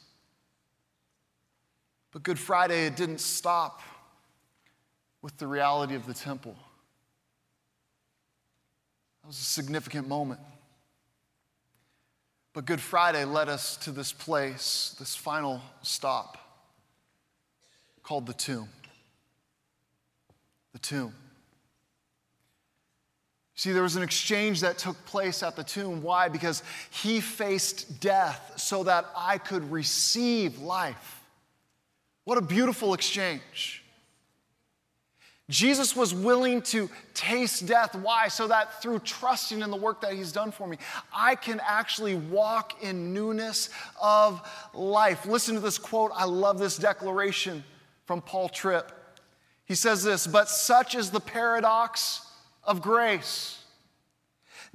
But 2.12 2.22
Good 2.22 2.38
Friday, 2.38 2.84
it 2.84 2.96
didn't 2.96 3.20
stop 3.22 3.80
with 5.26 5.36
the 5.38 5.46
reality 5.48 5.96
of 5.96 6.06
the 6.06 6.14
temple. 6.14 6.54
That 9.20 9.26
was 9.26 9.40
a 9.40 9.42
significant 9.42 10.06
moment. 10.06 10.38
But 12.52 12.64
Good 12.64 12.80
Friday 12.80 13.24
led 13.24 13.48
us 13.48 13.76
to 13.78 13.90
this 13.90 14.12
place, 14.12 14.94
this 15.00 15.16
final 15.16 15.60
stop 15.82 16.38
called 18.04 18.26
the 18.26 18.34
tomb. 18.34 18.68
The 20.72 20.78
tomb. 20.78 21.12
See, 23.56 23.72
there 23.72 23.82
was 23.82 23.96
an 23.96 24.04
exchange 24.04 24.60
that 24.60 24.78
took 24.78 25.04
place 25.06 25.42
at 25.42 25.56
the 25.56 25.64
tomb. 25.64 26.04
Why? 26.04 26.28
Because 26.28 26.62
he 26.90 27.20
faced 27.20 28.00
death 28.00 28.52
so 28.58 28.84
that 28.84 29.06
I 29.16 29.38
could 29.38 29.72
receive 29.72 30.60
life. 30.60 31.24
What 32.22 32.38
a 32.38 32.42
beautiful 32.42 32.94
exchange. 32.94 33.82
Jesus 35.48 35.94
was 35.94 36.12
willing 36.12 36.60
to 36.62 36.90
taste 37.14 37.66
death. 37.66 37.94
Why? 37.94 38.26
So 38.28 38.48
that 38.48 38.82
through 38.82 38.98
trusting 39.00 39.60
in 39.62 39.70
the 39.70 39.76
work 39.76 40.00
that 40.00 40.12
He's 40.12 40.32
done 40.32 40.50
for 40.50 40.66
me, 40.66 40.78
I 41.14 41.36
can 41.36 41.60
actually 41.64 42.16
walk 42.16 42.82
in 42.82 43.14
newness 43.14 43.70
of 44.02 44.42
life. 44.74 45.24
Listen 45.24 45.54
to 45.54 45.60
this 45.60 45.78
quote. 45.78 46.10
I 46.14 46.24
love 46.24 46.58
this 46.58 46.76
declaration 46.76 47.62
from 48.06 48.22
Paul 48.22 48.48
Tripp. 48.48 48.92
He 49.66 49.74
says 49.74 50.02
this, 50.02 50.26
but 50.26 50.48
such 50.48 50.94
is 50.94 51.10
the 51.10 51.20
paradox 51.20 52.22
of 52.64 52.80
grace. 52.82 53.62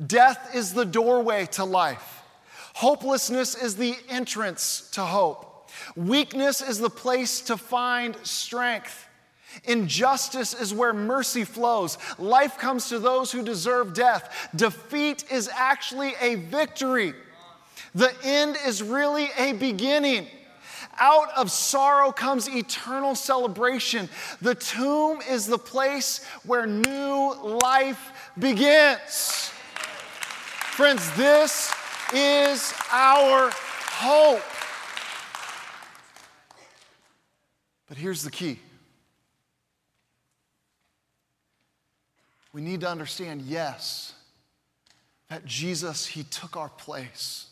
Death 0.05 0.55
is 0.55 0.73
the 0.73 0.85
doorway 0.85 1.45
to 1.47 1.63
life, 1.63 2.23
hopelessness 2.73 3.55
is 3.55 3.75
the 3.75 3.95
entrance 4.09 4.89
to 4.91 5.01
hope, 5.01 5.69
weakness 5.95 6.61
is 6.61 6.79
the 6.79 6.89
place 6.89 7.41
to 7.41 7.57
find 7.57 8.15
strength. 8.23 9.07
Injustice 9.65 10.53
is 10.53 10.73
where 10.73 10.93
mercy 10.93 11.43
flows. 11.43 11.97
Life 12.17 12.57
comes 12.57 12.89
to 12.89 12.99
those 12.99 13.31
who 13.31 13.43
deserve 13.43 13.93
death. 13.93 14.49
Defeat 14.55 15.25
is 15.31 15.49
actually 15.53 16.13
a 16.19 16.35
victory. 16.35 17.13
The 17.93 18.13
end 18.23 18.57
is 18.65 18.81
really 18.81 19.29
a 19.37 19.53
beginning. 19.53 20.27
Out 20.99 21.29
of 21.35 21.51
sorrow 21.51 22.11
comes 22.11 22.47
eternal 22.47 23.15
celebration. 23.15 24.09
The 24.41 24.55
tomb 24.55 25.19
is 25.29 25.47
the 25.47 25.57
place 25.57 26.25
where 26.45 26.65
new 26.65 27.33
life 27.61 28.31
begins. 28.37 29.51
Friends, 30.71 31.15
this 31.15 31.73
is 32.13 32.73
our 32.91 33.51
hope. 33.53 34.41
But 37.87 37.97
here's 37.97 38.23
the 38.23 38.31
key 38.31 38.59
we 42.53 42.61
need 42.61 42.81
to 42.81 42.89
understand 42.89 43.43
yes, 43.43 44.13
that 45.29 45.45
Jesus, 45.45 46.05
He 46.05 46.23
took 46.23 46.57
our 46.57 46.69
place. 46.69 47.47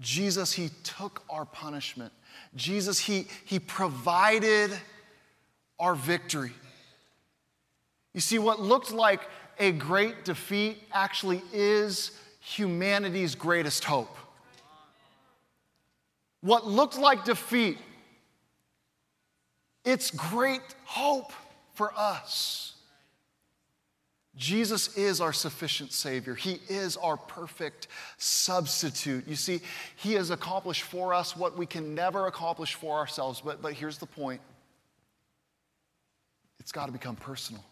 Jesus, 0.00 0.52
He 0.52 0.70
took 0.82 1.22
our 1.28 1.44
punishment. 1.44 2.12
Jesus, 2.54 2.98
He, 2.98 3.26
he 3.44 3.58
provided 3.58 4.70
our 5.78 5.94
victory. 5.94 6.52
You 8.12 8.20
see, 8.20 8.38
what 8.38 8.60
looked 8.60 8.92
like 8.92 9.22
a 9.58 9.72
great 9.72 10.24
defeat 10.24 10.82
actually 10.92 11.42
is 11.52 12.12
humanity's 12.40 13.34
greatest 13.34 13.84
hope. 13.84 14.16
What 16.40 16.66
looked 16.66 16.98
like 16.98 17.24
defeat, 17.24 17.78
it's 19.84 20.10
great 20.10 20.60
hope 20.84 21.32
for 21.74 21.92
us. 21.96 22.73
Jesus 24.36 24.96
is 24.96 25.20
our 25.20 25.32
sufficient 25.32 25.92
Savior. 25.92 26.34
He 26.34 26.58
is 26.68 26.96
our 26.96 27.16
perfect 27.16 27.86
substitute. 28.18 29.28
You 29.28 29.36
see, 29.36 29.60
He 29.96 30.14
has 30.14 30.30
accomplished 30.30 30.82
for 30.82 31.14
us 31.14 31.36
what 31.36 31.56
we 31.56 31.66
can 31.66 31.94
never 31.94 32.26
accomplish 32.26 32.74
for 32.74 32.98
ourselves. 32.98 33.40
But, 33.40 33.62
but 33.62 33.74
here's 33.74 33.98
the 33.98 34.06
point 34.06 34.40
it's 36.58 36.72
got 36.72 36.86
to 36.86 36.92
become 36.92 37.14
personal. 37.14 37.64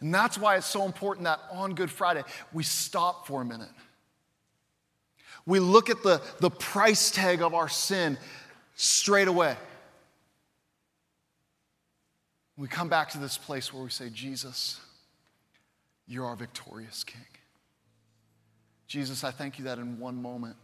And 0.00 0.14
that's 0.14 0.38
why 0.38 0.56
it's 0.56 0.66
so 0.66 0.84
important 0.84 1.24
that 1.24 1.40
on 1.50 1.74
Good 1.74 1.90
Friday, 1.90 2.22
we 2.52 2.62
stop 2.62 3.26
for 3.26 3.42
a 3.42 3.44
minute. 3.44 3.68
We 5.44 5.60
look 5.60 5.90
at 5.90 6.02
the, 6.02 6.22
the 6.40 6.50
price 6.50 7.10
tag 7.10 7.42
of 7.42 7.54
our 7.54 7.68
sin 7.68 8.16
straight 8.76 9.28
away. 9.28 9.56
We 12.58 12.66
come 12.66 12.88
back 12.88 13.10
to 13.10 13.18
this 13.18 13.38
place 13.38 13.72
where 13.72 13.84
we 13.84 13.90
say, 13.90 14.10
Jesus, 14.10 14.80
you're 16.08 16.26
our 16.26 16.34
victorious 16.34 17.04
King. 17.04 17.24
Jesus, 18.88 19.22
I 19.22 19.30
thank 19.30 19.58
you 19.58 19.66
that 19.66 19.78
in 19.78 20.00
one 20.00 20.20
moment 20.20 20.56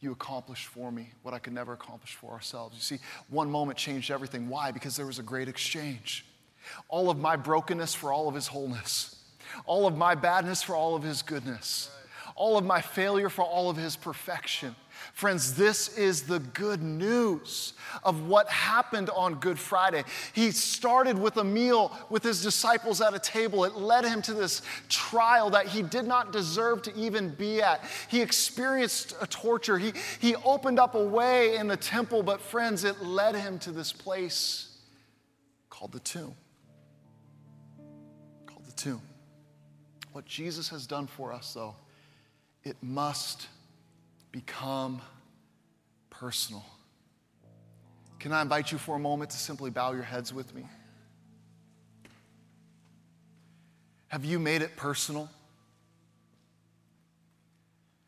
you 0.00 0.10
accomplished 0.10 0.66
for 0.66 0.90
me 0.90 1.12
what 1.22 1.34
I 1.34 1.38
could 1.38 1.52
never 1.52 1.72
accomplish 1.72 2.14
for 2.14 2.32
ourselves. 2.32 2.74
You 2.74 2.82
see, 2.82 3.04
one 3.28 3.48
moment 3.48 3.78
changed 3.78 4.10
everything. 4.10 4.48
Why? 4.48 4.72
Because 4.72 4.96
there 4.96 5.06
was 5.06 5.20
a 5.20 5.22
great 5.22 5.48
exchange. 5.48 6.24
All 6.88 7.10
of 7.10 7.18
my 7.18 7.36
brokenness 7.36 7.94
for 7.94 8.12
all 8.12 8.28
of 8.28 8.34
his 8.34 8.48
wholeness, 8.48 9.14
all 9.66 9.86
of 9.86 9.96
my 9.96 10.16
badness 10.16 10.62
for 10.62 10.74
all 10.74 10.96
of 10.96 11.04
his 11.04 11.22
goodness, 11.22 11.90
all 12.34 12.58
of 12.58 12.64
my 12.64 12.80
failure 12.80 13.28
for 13.28 13.42
all 13.42 13.70
of 13.70 13.76
his 13.76 13.94
perfection. 13.94 14.74
Friends, 15.18 15.54
this 15.54 15.98
is 15.98 16.22
the 16.22 16.38
good 16.38 16.80
news 16.80 17.72
of 18.04 18.28
what 18.28 18.48
happened 18.48 19.10
on 19.10 19.34
Good 19.34 19.58
Friday. 19.58 20.04
He 20.32 20.52
started 20.52 21.18
with 21.18 21.38
a 21.38 21.42
meal 21.42 21.90
with 22.08 22.22
his 22.22 22.40
disciples 22.40 23.00
at 23.00 23.12
a 23.14 23.18
table. 23.18 23.64
It 23.64 23.74
led 23.74 24.04
him 24.04 24.22
to 24.22 24.32
this 24.32 24.62
trial 24.88 25.50
that 25.50 25.66
he 25.66 25.82
did 25.82 26.06
not 26.06 26.30
deserve 26.30 26.82
to 26.82 26.94
even 26.94 27.30
be 27.30 27.60
at. 27.60 27.82
He 28.06 28.20
experienced 28.20 29.16
a 29.20 29.26
torture. 29.26 29.76
He, 29.76 29.92
he 30.20 30.36
opened 30.36 30.78
up 30.78 30.94
a 30.94 31.04
way 31.04 31.56
in 31.56 31.66
the 31.66 31.76
temple, 31.76 32.22
but 32.22 32.40
friends, 32.40 32.84
it 32.84 33.02
led 33.02 33.34
him 33.34 33.58
to 33.58 33.72
this 33.72 33.92
place 33.92 34.78
called 35.68 35.90
the 35.90 35.98
tomb. 35.98 36.36
Called 38.46 38.66
the 38.66 38.72
tomb. 38.76 39.02
What 40.12 40.26
Jesus 40.26 40.68
has 40.68 40.86
done 40.86 41.08
for 41.08 41.32
us, 41.32 41.54
though, 41.54 41.74
it 42.62 42.76
must 42.80 43.48
become 44.38 45.02
personal. 46.10 46.64
Can 48.20 48.32
I 48.32 48.40
invite 48.40 48.70
you 48.70 48.78
for 48.78 48.94
a 48.94 48.98
moment 48.98 49.30
to 49.30 49.36
simply 49.36 49.68
bow 49.68 49.90
your 49.92 50.04
heads 50.04 50.32
with 50.32 50.54
me? 50.54 50.64
Have 54.06 54.24
you 54.24 54.38
made 54.38 54.62
it 54.62 54.76
personal? 54.76 55.28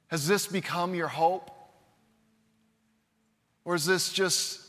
Has 0.07 0.29
this 0.29 0.47
become 0.47 0.95
your 0.95 1.09
hope? 1.09 1.51
Or 3.65 3.75
is 3.75 3.85
this 3.85 4.13
just 4.13 4.61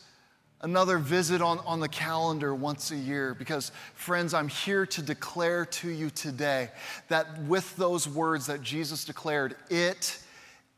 another 0.62 0.98
visit 0.98 1.40
on, 1.40 1.60
on 1.60 1.78
the 1.78 1.88
calendar 1.88 2.56
once 2.56 2.90
a 2.90 2.96
year? 2.96 3.34
Because, 3.34 3.70
friends, 3.94 4.34
I'm 4.34 4.48
here 4.48 4.84
to 4.86 5.00
declare 5.00 5.64
to 5.66 5.88
you 5.88 6.10
today 6.10 6.70
that 7.06 7.40
with 7.42 7.76
those 7.76 8.08
words 8.08 8.46
that 8.46 8.62
Jesus 8.62 9.04
declared, 9.04 9.54
it 9.70 10.18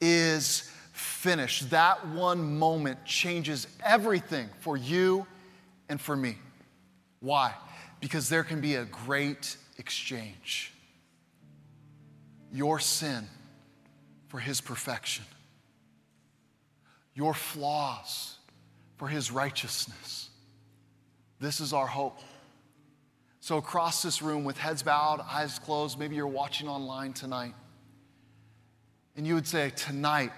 is 0.00 0.70
finished. 1.04 1.70
That 1.70 2.08
one 2.08 2.58
moment 2.58 3.04
changes 3.04 3.66
everything 3.84 4.48
for 4.60 4.76
you 4.76 5.26
and 5.88 6.00
for 6.00 6.16
me. 6.16 6.38
Why? 7.20 7.54
Because 8.00 8.28
there 8.28 8.44
can 8.44 8.60
be 8.60 8.74
a 8.76 8.84
great 8.84 9.56
exchange. 9.78 10.72
Your 12.52 12.78
sin 12.78 13.28
for 14.28 14.38
his 14.38 14.60
perfection, 14.60 15.24
your 17.14 17.34
flaws 17.34 18.36
for 18.96 19.08
his 19.08 19.30
righteousness. 19.30 20.30
This 21.40 21.60
is 21.60 21.72
our 21.72 21.86
hope. 21.86 22.18
So, 23.40 23.58
across 23.58 24.02
this 24.02 24.22
room 24.22 24.44
with 24.44 24.56
heads 24.56 24.82
bowed, 24.82 25.20
eyes 25.20 25.58
closed, 25.58 25.98
maybe 25.98 26.16
you're 26.16 26.26
watching 26.26 26.68
online 26.68 27.12
tonight 27.12 27.54
and 29.16 29.26
you 29.26 29.34
would 29.34 29.46
say, 29.46 29.70
Tonight, 29.70 30.32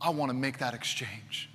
I 0.00 0.10
want 0.10 0.30
to 0.30 0.34
make 0.36 0.58
that 0.58 0.74
exchange. 0.74 1.50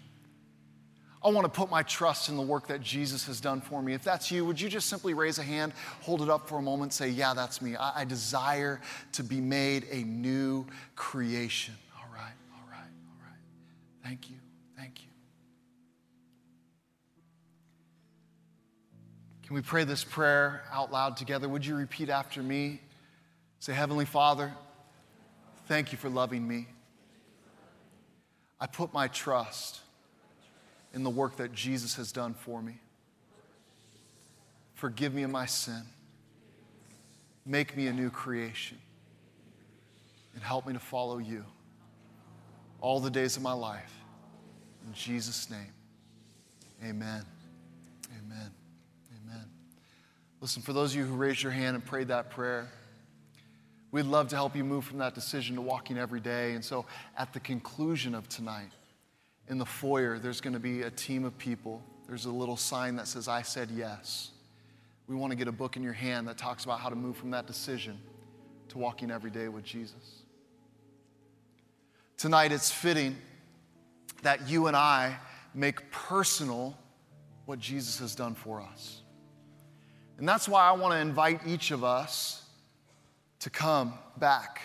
I 1.24 1.30
want 1.30 1.46
to 1.46 1.50
put 1.50 1.70
my 1.70 1.84
trust 1.84 2.28
in 2.28 2.36
the 2.36 2.42
work 2.42 2.68
that 2.68 2.82
Jesus 2.82 3.26
has 3.28 3.40
done 3.40 3.62
for 3.62 3.82
me. 3.82 3.94
If 3.94 4.04
that's 4.04 4.30
you, 4.30 4.44
would 4.44 4.60
you 4.60 4.68
just 4.68 4.90
simply 4.90 5.14
raise 5.14 5.40
a 5.40 5.44
hand, 5.44 5.72
hold 6.02 6.22
it 6.22 6.30
up 6.30 6.50
for 6.50 6.58
a 6.58 6.62
moment, 6.62 6.92
say, 6.92 7.10
Yeah, 7.10 7.34
that's 7.34 7.62
me. 7.62 7.78
I, 7.78 8.02
I 8.02 8.06
desire 8.06 8.82
to 9.14 9.24
be 9.24 9.40
made 9.40 9.88
a 9.90 10.04
new 10.04 10.66
creation. 10.98 11.76
All 11.98 12.14
right, 12.14 12.34
all 12.54 12.70
right, 12.70 12.80
all 12.80 13.26
right. 13.26 13.40
Thank 14.04 14.30
you, 14.30 14.36
thank 14.78 15.02
you. 15.02 15.08
Can 19.44 19.56
we 19.56 19.62
pray 19.62 19.86
this 19.86 20.04
prayer 20.04 20.64
out 20.74 20.92
loud 20.92 21.16
together? 21.16 21.48
Would 21.48 21.66
you 21.66 21.76
repeat 21.76 22.10
after 22.10 22.44
me? 22.44 22.82
Say, 23.60 23.72
Heavenly 23.72 24.06
Father, 24.06 24.52
Thank 25.68 25.94
you 25.94 25.98
for 25.98 26.10
loving 26.10 26.46
me. 26.46 26.68
I 28.64 28.66
put 28.66 28.94
my 28.94 29.10
trust 29.10 29.82
in 30.94 31.04
the 31.04 31.10
work 31.10 31.36
that 31.36 31.52
Jesus 31.52 31.96
has 31.96 32.14
done 32.14 32.34
for 32.34 32.62
me. 32.62 32.76
Forgive 34.76 35.14
me 35.14 35.24
of 35.24 35.32
my 35.32 35.46
sin. 35.46 35.82
Make 37.46 37.76
me 37.76 37.88
a 37.88 37.92
new 37.92 38.10
creation. 38.10 38.78
And 40.34 40.42
help 40.42 40.66
me 40.66 40.72
to 40.72 40.80
follow 40.80 41.18
you 41.18 41.44
all 42.80 43.02
the 43.02 43.10
days 43.10 43.36
of 43.36 43.44
my 43.44 43.52
life. 43.52 43.94
In 44.88 44.94
Jesus' 44.94 45.50
name, 45.50 45.74
amen. 46.82 47.26
Amen. 48.18 48.50
Amen. 49.26 49.46
Listen, 50.40 50.62
for 50.62 50.72
those 50.72 50.94
of 50.94 51.00
you 51.00 51.04
who 51.04 51.16
raised 51.16 51.44
your 51.44 51.52
hand 51.52 51.76
and 51.76 51.84
prayed 51.84 52.08
that 52.08 52.30
prayer, 52.30 52.70
We'd 53.94 54.08
love 54.08 54.30
to 54.30 54.36
help 54.36 54.56
you 54.56 54.64
move 54.64 54.86
from 54.86 54.98
that 54.98 55.14
decision 55.14 55.56
to 55.56 55.62
walking 55.62 56.00
every 56.00 56.20
day. 56.20 56.54
And 56.54 56.66
so 56.66 56.88
at 57.16 57.32
the 57.32 57.40
conclusion 57.40 58.16
of 58.16 58.28
tonight, 58.28 58.72
in 59.50 59.60
the 59.60 59.68
foyer, 59.68 60.18
there's 60.18 60.42
going 60.42 60.56
to 60.56 60.60
be 60.60 60.82
a 60.82 60.90
team 60.90 61.24
of 61.24 61.38
people. 61.38 61.80
There's 62.08 62.26
a 62.26 62.32
little 62.32 62.58
sign 62.58 62.96
that 62.96 63.08
says, 63.08 63.28
I 63.28 63.44
said 63.44 63.70
yes. 63.70 64.32
We 65.08 65.16
want 65.16 65.30
to 65.30 65.38
get 65.38 65.48
a 65.48 65.52
book 65.52 65.78
in 65.78 65.84
your 65.84 65.94
hand 65.94 66.28
that 66.28 66.40
talks 66.40 66.64
about 66.64 66.80
how 66.80 66.90
to 66.90 66.96
move 66.96 67.16
from 67.16 67.30
that 67.32 67.46
decision 67.46 68.00
to 68.70 68.80
walking 68.80 69.12
every 69.12 69.30
day 69.30 69.48
with 69.48 69.64
Jesus. 69.64 70.24
Tonight, 72.18 72.52
it's 72.52 72.72
fitting 72.72 73.16
that 74.24 74.50
you 74.50 74.66
and 74.66 74.76
I 74.76 75.16
make 75.54 75.92
personal 75.92 76.76
what 77.46 77.60
Jesus 77.60 78.00
has 78.00 78.16
done 78.16 78.34
for 78.34 78.60
us. 78.60 79.02
And 80.18 80.28
that's 80.28 80.50
why 80.50 80.68
I 80.68 80.72
want 80.72 80.96
to 80.96 80.98
invite 80.98 81.42
each 81.46 81.70
of 81.70 81.84
us 81.84 82.43
to 83.44 83.50
come 83.50 83.94
back 84.20 84.62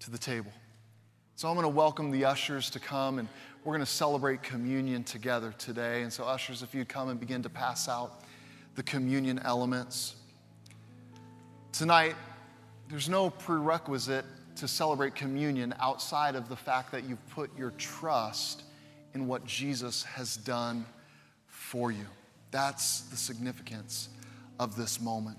to 0.00 0.10
the 0.10 0.16
table. 0.16 0.50
So 1.36 1.48
I'm 1.48 1.54
going 1.54 1.64
to 1.64 1.68
welcome 1.68 2.10
the 2.10 2.24
ushers 2.24 2.70
to 2.70 2.80
come 2.80 3.18
and 3.18 3.28
we're 3.62 3.74
going 3.74 3.84
to 3.84 3.92
celebrate 3.92 4.42
communion 4.42 5.04
together 5.04 5.54
today. 5.58 6.00
And 6.00 6.10
so, 6.10 6.24
ushers, 6.24 6.62
if 6.62 6.74
you'd 6.74 6.88
come 6.88 7.10
and 7.10 7.20
begin 7.20 7.42
to 7.42 7.50
pass 7.50 7.90
out 7.90 8.22
the 8.74 8.82
communion 8.82 9.38
elements. 9.44 10.14
Tonight, 11.72 12.14
there's 12.88 13.10
no 13.10 13.28
prerequisite 13.28 14.24
to 14.56 14.66
celebrate 14.66 15.14
communion 15.14 15.74
outside 15.78 16.36
of 16.36 16.48
the 16.48 16.56
fact 16.56 16.90
that 16.92 17.04
you've 17.04 17.28
put 17.28 17.54
your 17.54 17.72
trust 17.72 18.62
in 19.12 19.26
what 19.26 19.44
Jesus 19.44 20.04
has 20.04 20.38
done 20.38 20.86
for 21.48 21.92
you. 21.92 22.06
That's 22.50 23.02
the 23.02 23.16
significance 23.16 24.08
of 24.58 24.74
this 24.74 25.02
moment. 25.02 25.36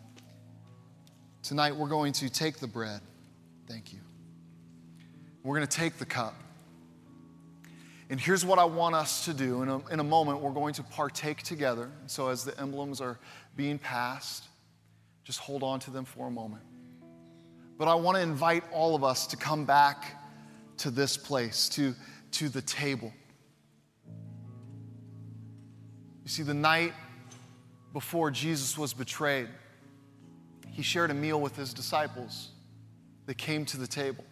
Tonight, 1.43 1.75
we're 1.75 1.89
going 1.89 2.13
to 2.13 2.29
take 2.29 2.59
the 2.59 2.67
bread. 2.67 3.01
Thank 3.67 3.91
you. 3.91 3.99
We're 5.43 5.57
going 5.57 5.67
to 5.67 5.77
take 5.77 5.97
the 5.97 6.05
cup. 6.05 6.35
And 8.09 8.17
here's 8.17 8.45
what 8.45 8.59
I 8.59 8.63
want 8.63 8.95
us 8.95 9.25
to 9.25 9.33
do. 9.33 9.61
In 9.61 9.67
a, 9.67 9.85
in 9.89 9.99
a 9.99 10.05
moment, 10.05 10.39
we're 10.39 10.53
going 10.53 10.73
to 10.75 10.83
partake 10.83 11.43
together. 11.43 11.91
So, 12.07 12.29
as 12.29 12.45
the 12.45 12.57
emblems 12.57 13.01
are 13.01 13.19
being 13.57 13.77
passed, 13.77 14.45
just 15.25 15.39
hold 15.39 15.63
on 15.63 15.81
to 15.81 15.91
them 15.91 16.05
for 16.05 16.27
a 16.27 16.31
moment. 16.31 16.63
But 17.77 17.89
I 17.89 17.95
want 17.95 18.15
to 18.15 18.23
invite 18.23 18.63
all 18.71 18.95
of 18.95 19.03
us 19.03 19.27
to 19.27 19.35
come 19.35 19.65
back 19.65 20.23
to 20.77 20.91
this 20.91 21.17
place, 21.17 21.67
to, 21.69 21.93
to 22.31 22.47
the 22.47 22.61
table. 22.61 23.11
You 26.23 26.29
see, 26.29 26.43
the 26.43 26.53
night 26.53 26.93
before 27.91 28.31
Jesus 28.31 28.77
was 28.77 28.93
betrayed, 28.93 29.49
he 30.73 30.81
shared 30.81 31.11
a 31.11 31.13
meal 31.13 31.39
with 31.39 31.55
his 31.55 31.73
disciples. 31.73 32.49
They 33.27 33.35
came 33.35 33.63
to 33.65 33.77
the 33.77 33.87
table. 33.87 34.25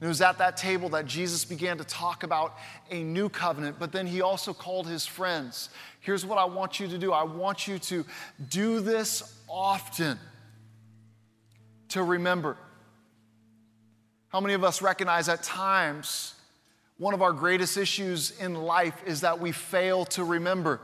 And 0.00 0.06
it 0.06 0.08
was 0.08 0.20
at 0.20 0.38
that 0.38 0.56
table 0.56 0.88
that 0.90 1.04
Jesus 1.06 1.44
began 1.44 1.78
to 1.78 1.84
talk 1.84 2.22
about 2.22 2.56
a 2.90 3.02
new 3.02 3.28
covenant, 3.28 3.76
but 3.78 3.92
then 3.92 4.06
he 4.06 4.22
also 4.22 4.54
called 4.54 4.86
his 4.86 5.04
friends. 5.04 5.68
Here's 6.00 6.24
what 6.24 6.38
I 6.38 6.44
want 6.44 6.78
you 6.78 6.88
to 6.88 6.98
do 6.98 7.12
I 7.12 7.24
want 7.24 7.66
you 7.66 7.78
to 7.80 8.04
do 8.48 8.80
this 8.80 9.38
often 9.48 10.18
to 11.88 12.02
remember. 12.02 12.56
How 14.28 14.40
many 14.40 14.54
of 14.54 14.64
us 14.64 14.80
recognize 14.80 15.28
at 15.28 15.42
times 15.42 16.34
one 16.98 17.14
of 17.14 17.22
our 17.22 17.32
greatest 17.32 17.76
issues 17.76 18.32
in 18.40 18.54
life 18.54 19.00
is 19.06 19.22
that 19.22 19.40
we 19.40 19.50
fail 19.52 20.04
to 20.06 20.22
remember? 20.22 20.80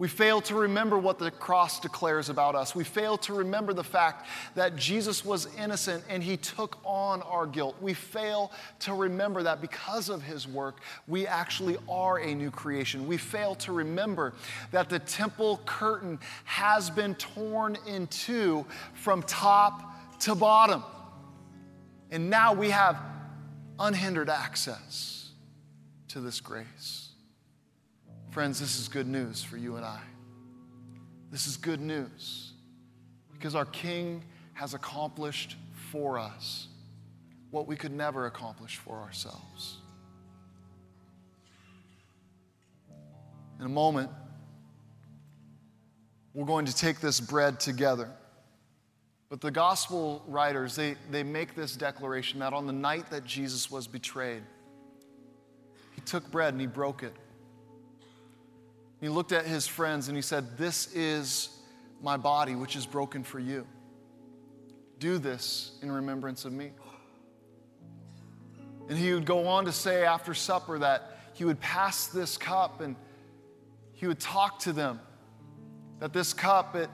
We 0.00 0.08
fail 0.08 0.40
to 0.40 0.54
remember 0.54 0.96
what 0.96 1.18
the 1.18 1.30
cross 1.30 1.78
declares 1.78 2.30
about 2.30 2.54
us. 2.54 2.74
We 2.74 2.84
fail 2.84 3.18
to 3.18 3.34
remember 3.34 3.74
the 3.74 3.84
fact 3.84 4.28
that 4.54 4.74
Jesus 4.74 5.26
was 5.26 5.46
innocent 5.58 6.02
and 6.08 6.22
he 6.22 6.38
took 6.38 6.78
on 6.86 7.20
our 7.20 7.46
guilt. 7.46 7.76
We 7.82 7.92
fail 7.92 8.50
to 8.78 8.94
remember 8.94 9.42
that 9.42 9.60
because 9.60 10.08
of 10.08 10.22
his 10.22 10.48
work, 10.48 10.80
we 11.06 11.26
actually 11.26 11.76
are 11.86 12.18
a 12.18 12.34
new 12.34 12.50
creation. 12.50 13.06
We 13.06 13.18
fail 13.18 13.54
to 13.56 13.72
remember 13.72 14.32
that 14.70 14.88
the 14.88 15.00
temple 15.00 15.60
curtain 15.66 16.18
has 16.44 16.88
been 16.88 17.14
torn 17.16 17.76
in 17.86 18.06
two 18.06 18.64
from 18.94 19.22
top 19.24 20.18
to 20.20 20.34
bottom. 20.34 20.82
And 22.10 22.30
now 22.30 22.54
we 22.54 22.70
have 22.70 22.98
unhindered 23.78 24.30
access 24.30 25.28
to 26.08 26.20
this 26.20 26.40
grace. 26.40 26.99
Friends, 28.30 28.60
this 28.60 28.78
is 28.78 28.86
good 28.86 29.08
news 29.08 29.42
for 29.42 29.56
you 29.56 29.74
and 29.74 29.84
I. 29.84 30.00
This 31.32 31.48
is 31.48 31.56
good 31.56 31.80
news 31.80 32.52
because 33.32 33.56
our 33.56 33.64
King 33.64 34.22
has 34.52 34.72
accomplished 34.72 35.56
for 35.90 36.16
us 36.16 36.68
what 37.50 37.66
we 37.66 37.74
could 37.74 37.90
never 37.90 38.26
accomplish 38.26 38.76
for 38.76 38.98
ourselves. 38.98 39.78
In 43.58 43.66
a 43.66 43.68
moment, 43.68 44.10
we're 46.32 46.46
going 46.46 46.66
to 46.66 46.74
take 46.74 47.00
this 47.00 47.18
bread 47.18 47.58
together. 47.58 48.08
But 49.28 49.40
the 49.40 49.50
gospel 49.50 50.22
writers, 50.28 50.76
they, 50.76 50.94
they 51.10 51.24
make 51.24 51.56
this 51.56 51.74
declaration 51.74 52.38
that 52.40 52.52
on 52.52 52.68
the 52.68 52.72
night 52.72 53.10
that 53.10 53.24
Jesus 53.24 53.70
was 53.70 53.88
betrayed, 53.88 54.42
he 55.94 56.00
took 56.02 56.30
bread 56.30 56.54
and 56.54 56.60
he 56.60 56.68
broke 56.68 57.02
it. 57.02 57.14
He 59.00 59.08
looked 59.08 59.32
at 59.32 59.46
his 59.46 59.66
friends 59.66 60.08
and 60.08 60.16
he 60.16 60.22
said, 60.22 60.58
This 60.58 60.92
is 60.94 61.48
my 62.02 62.16
body, 62.16 62.54
which 62.54 62.76
is 62.76 62.86
broken 62.86 63.24
for 63.24 63.38
you. 63.38 63.66
Do 64.98 65.18
this 65.18 65.72
in 65.82 65.90
remembrance 65.90 66.44
of 66.44 66.52
me. 66.52 66.72
And 68.88 68.98
he 68.98 69.14
would 69.14 69.24
go 69.24 69.46
on 69.46 69.64
to 69.64 69.72
say 69.72 70.04
after 70.04 70.34
supper 70.34 70.78
that 70.80 71.16
he 71.32 71.44
would 71.44 71.60
pass 71.60 72.08
this 72.08 72.36
cup 72.36 72.80
and 72.80 72.96
he 73.94 74.06
would 74.06 74.20
talk 74.20 74.58
to 74.60 74.72
them. 74.72 75.00
That 76.00 76.12
this 76.12 76.34
cup, 76.34 76.76
it, 76.76 76.90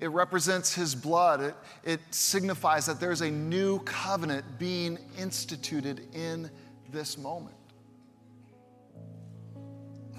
it 0.00 0.08
represents 0.08 0.74
his 0.74 0.94
blood. 0.94 1.40
It, 1.40 1.54
it 1.84 2.00
signifies 2.10 2.86
that 2.86 3.00
there's 3.00 3.22
a 3.22 3.30
new 3.30 3.78
covenant 3.80 4.58
being 4.58 4.98
instituted 5.18 6.14
in 6.14 6.50
this 6.90 7.16
moment. 7.16 7.56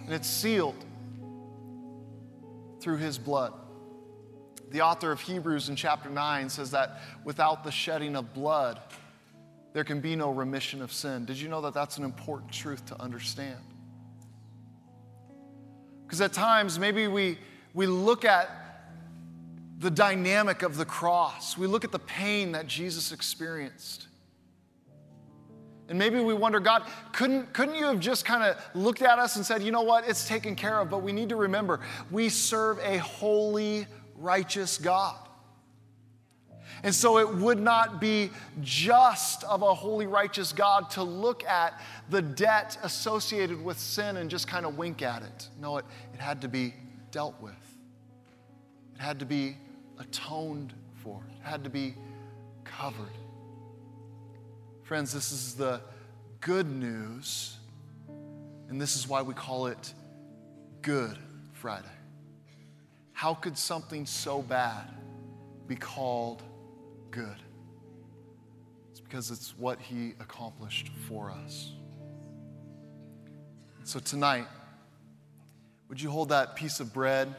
And 0.06 0.13
it's 0.13 0.28
sealed 0.28 0.86
through 2.80 2.98
his 2.98 3.18
blood. 3.18 3.54
The 4.72 4.82
author 4.82 5.12
of 5.12 5.20
Hebrews 5.20 5.70
in 5.70 5.76
chapter 5.76 6.10
9 6.10 6.50
says 6.50 6.72
that 6.72 7.02
without 7.24 7.63
the 7.63 7.72
shedding 7.72 8.15
of 8.15 8.34
blood, 8.34 8.80
there 9.74 9.84
can 9.84 10.00
be 10.00 10.15
no 10.15 10.32
remission 10.32 10.82
of 10.82 10.92
sin. 10.92 11.26
Did 11.26 11.39
you 11.39 11.48
know 11.48 11.62
that 11.62 11.74
that's 11.74 11.98
an 11.98 12.04
important 12.04 12.52
truth 12.52 12.86
to 12.88 13.02
understand? 13.02 13.60
Because 16.06 16.22
at 16.22 16.34
times, 16.34 16.80
maybe 16.80 17.08
we, 17.08 17.38
we 17.74 17.86
look 17.86 18.26
at 18.26 18.50
the 19.80 19.92
dynamic 19.92 20.62
of 20.62 20.76
the 20.76 20.86
cross, 20.86 21.58
we 21.58 21.65
look 21.65 21.86
at 21.86 21.92
the 21.92 22.00
pain 22.00 22.52
that 22.52 22.68
Jesus 22.68 23.12
experienced. 23.12 24.09
And 25.89 25.97
maybe 25.97 26.19
we 26.19 26.36
wonder, 26.36 26.60
God, 26.60 26.84
couldn't, 27.12 27.52
couldn't 27.52 27.75
you 27.75 27.86
have 27.86 27.99
just 27.99 28.23
kind 28.23 28.43
of 28.43 28.58
looked 28.75 29.02
at 29.02 29.17
us 29.17 29.36
and 29.36 29.45
said, 29.45 29.63
you 29.63 29.71
know 29.71 29.82
what, 29.82 30.08
it's 30.08 30.28
taken 30.28 30.56
care 30.56 30.80
of? 30.80 30.89
But 30.89 30.99
we 30.99 31.12
need 31.12 31.30
to 31.30 31.36
remember, 31.36 31.80
we 32.12 32.30
serve 32.30 32.78
a 32.80 32.99
holy, 32.99 33.88
righteous 34.15 34.78
God. 34.78 35.17
And 36.84 36.93
so 36.93 37.17
it 37.17 37.36
would 37.36 37.60
not 37.60 37.99
be 37.99 38.30
just 38.62 39.43
of 39.43 39.63
a 39.63 39.73
holy, 39.73 40.08
righteous 40.08 40.54
God 40.54 40.89
to 40.91 41.04
look 41.04 41.43
at 41.43 41.82
the 42.10 42.21
debt 42.21 42.78
associated 42.84 43.62
with 43.62 43.80
sin 43.80 44.17
and 44.17 44.30
just 44.30 44.47
kind 44.47 44.65
of 44.65 44.78
wink 44.78 45.02
at 45.02 45.23
it. 45.23 45.49
No, 45.60 45.78
it, 45.78 45.86
it 46.13 46.19
had 46.19 46.39
to 46.41 46.47
be 46.47 46.73
dealt 47.12 47.36
with, 47.41 47.54
it 48.95 49.02
had 49.02 49.19
to 49.19 49.25
be 49.25 49.58
atoned 49.97 50.73
for, 51.04 51.19
it 51.41 51.47
had 51.47 51.63
to 51.63 51.69
be 51.69 51.95
covered. 52.63 53.08
Friends, 54.89 55.13
this 55.13 55.32
is 55.32 55.54
the 55.54 55.82
good 56.41 56.67
news, 56.67 57.58
and 58.69 58.82
this 58.82 58.95
is 58.95 59.08
why 59.08 59.21
we 59.21 59.36
call 59.36 59.67
it 59.67 59.93
Good 60.82 61.15
Friday. 61.54 61.86
How 63.13 63.36
could 63.36 63.56
something 63.56 64.08
so 64.08 64.41
bad 64.41 64.89
be 65.67 65.75
called 65.75 66.41
good. 67.12 67.36
It's 68.89 68.99
because 68.99 69.30
it's 69.30 69.56
what 69.60 69.80
He 69.80 70.13
accomplished 70.19 70.89
for 71.08 71.30
us. 71.30 71.71
So 73.84 73.99
tonight, 73.99 74.47
would 75.88 76.02
you 76.02 76.10
hold 76.10 76.30
that 76.30 76.56
piece 76.56 76.80
of 76.80 76.91
bread 76.91 77.36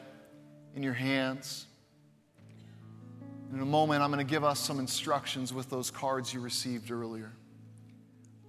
in 0.77 0.85
your 0.85 0.93
hands? 0.93 1.67
In 3.53 3.59
a 3.59 3.65
moment, 3.65 4.05
I'm 4.05 4.13
going 4.13 4.25
to 4.25 4.31
give 4.31 4.45
us 4.45 4.61
some 4.61 4.79
instructions 4.79 5.53
with 5.53 5.69
those 5.69 5.91
cards 5.91 6.33
you 6.33 6.39
received 6.39 6.93
earlier. 6.93 7.33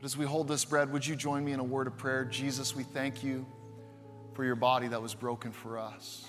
But 0.01 0.05
as 0.05 0.17
we 0.17 0.25
hold 0.25 0.47
this 0.47 0.65
bread, 0.65 0.91
would 0.91 1.05
you 1.05 1.15
join 1.15 1.45
me 1.45 1.51
in 1.51 1.59
a 1.59 1.63
word 1.63 1.85
of 1.85 1.95
prayer? 1.95 2.25
Jesus, 2.25 2.75
we 2.75 2.81
thank 2.81 3.23
you 3.23 3.45
for 4.33 4.43
your 4.43 4.55
body 4.55 4.87
that 4.87 4.99
was 4.99 5.13
broken 5.13 5.51
for 5.51 5.77
us. 5.77 6.25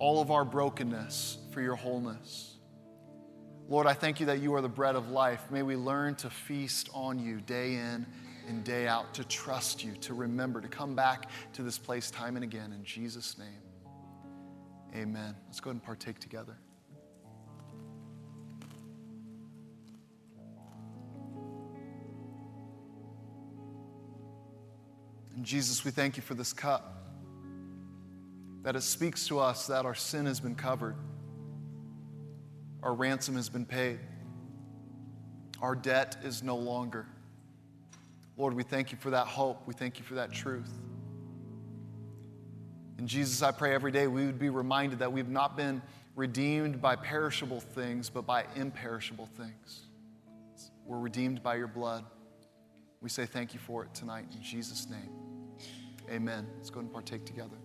All 0.00 0.20
of 0.20 0.32
our 0.32 0.44
brokenness 0.44 1.38
for 1.52 1.60
your 1.60 1.76
wholeness. 1.76 2.56
Lord, 3.68 3.86
I 3.86 3.92
thank 3.92 4.18
you 4.18 4.26
that 4.26 4.40
you 4.40 4.52
are 4.54 4.60
the 4.60 4.68
bread 4.68 4.96
of 4.96 5.10
life. 5.10 5.48
May 5.52 5.62
we 5.62 5.76
learn 5.76 6.16
to 6.16 6.28
feast 6.28 6.90
on 6.92 7.20
you 7.20 7.40
day 7.40 7.74
in 7.74 8.04
and 8.48 8.64
day 8.64 8.88
out, 8.88 9.14
to 9.14 9.22
trust 9.22 9.84
you, 9.84 9.92
to 10.00 10.12
remember, 10.12 10.60
to 10.60 10.66
come 10.66 10.96
back 10.96 11.30
to 11.52 11.62
this 11.62 11.78
place 11.78 12.10
time 12.10 12.34
and 12.34 12.42
again. 12.42 12.72
In 12.72 12.82
Jesus' 12.82 13.38
name, 13.38 13.62
amen. 14.92 15.36
Let's 15.46 15.60
go 15.60 15.70
ahead 15.70 15.76
and 15.76 15.84
partake 15.84 16.18
together. 16.18 16.56
And 25.36 25.44
Jesus, 25.44 25.84
we 25.84 25.90
thank 25.90 26.16
you 26.16 26.22
for 26.22 26.34
this 26.34 26.52
cup, 26.52 27.04
that 28.62 28.76
it 28.76 28.82
speaks 28.82 29.26
to 29.28 29.38
us 29.38 29.66
that 29.66 29.84
our 29.86 29.94
sin 29.94 30.26
has 30.26 30.40
been 30.40 30.54
covered. 30.54 30.96
Our 32.82 32.94
ransom 32.94 33.36
has 33.36 33.48
been 33.48 33.66
paid. 33.66 34.00
Our 35.60 35.74
debt 35.74 36.16
is 36.24 36.42
no 36.42 36.56
longer. 36.56 37.06
Lord, 38.36 38.54
we 38.54 38.62
thank 38.62 38.92
you 38.92 38.98
for 38.98 39.10
that 39.10 39.26
hope. 39.26 39.62
We 39.66 39.74
thank 39.74 39.98
you 39.98 40.04
for 40.04 40.14
that 40.14 40.32
truth. 40.32 40.70
And 42.98 43.08
Jesus, 43.08 43.42
I 43.42 43.52
pray 43.52 43.74
every 43.74 43.92
day 43.92 44.06
we 44.06 44.26
would 44.26 44.38
be 44.38 44.48
reminded 44.48 45.00
that 45.00 45.12
we've 45.12 45.28
not 45.28 45.56
been 45.56 45.82
redeemed 46.14 46.80
by 46.80 46.96
perishable 46.96 47.60
things, 47.60 48.10
but 48.10 48.26
by 48.26 48.44
imperishable 48.54 49.26
things. 49.26 49.82
We're 50.84 50.98
redeemed 50.98 51.42
by 51.42 51.56
your 51.56 51.68
blood. 51.68 52.04
We 53.00 53.08
say 53.08 53.26
thank 53.26 53.54
you 53.54 53.60
for 53.60 53.84
it 53.84 53.94
tonight 53.94 54.26
in 54.34 54.42
Jesus' 54.42 54.88
name. 54.88 55.21
Amen. 56.12 56.46
Let's 56.58 56.68
go 56.68 56.80
and 56.80 56.92
partake 56.92 57.24
together. 57.24 57.56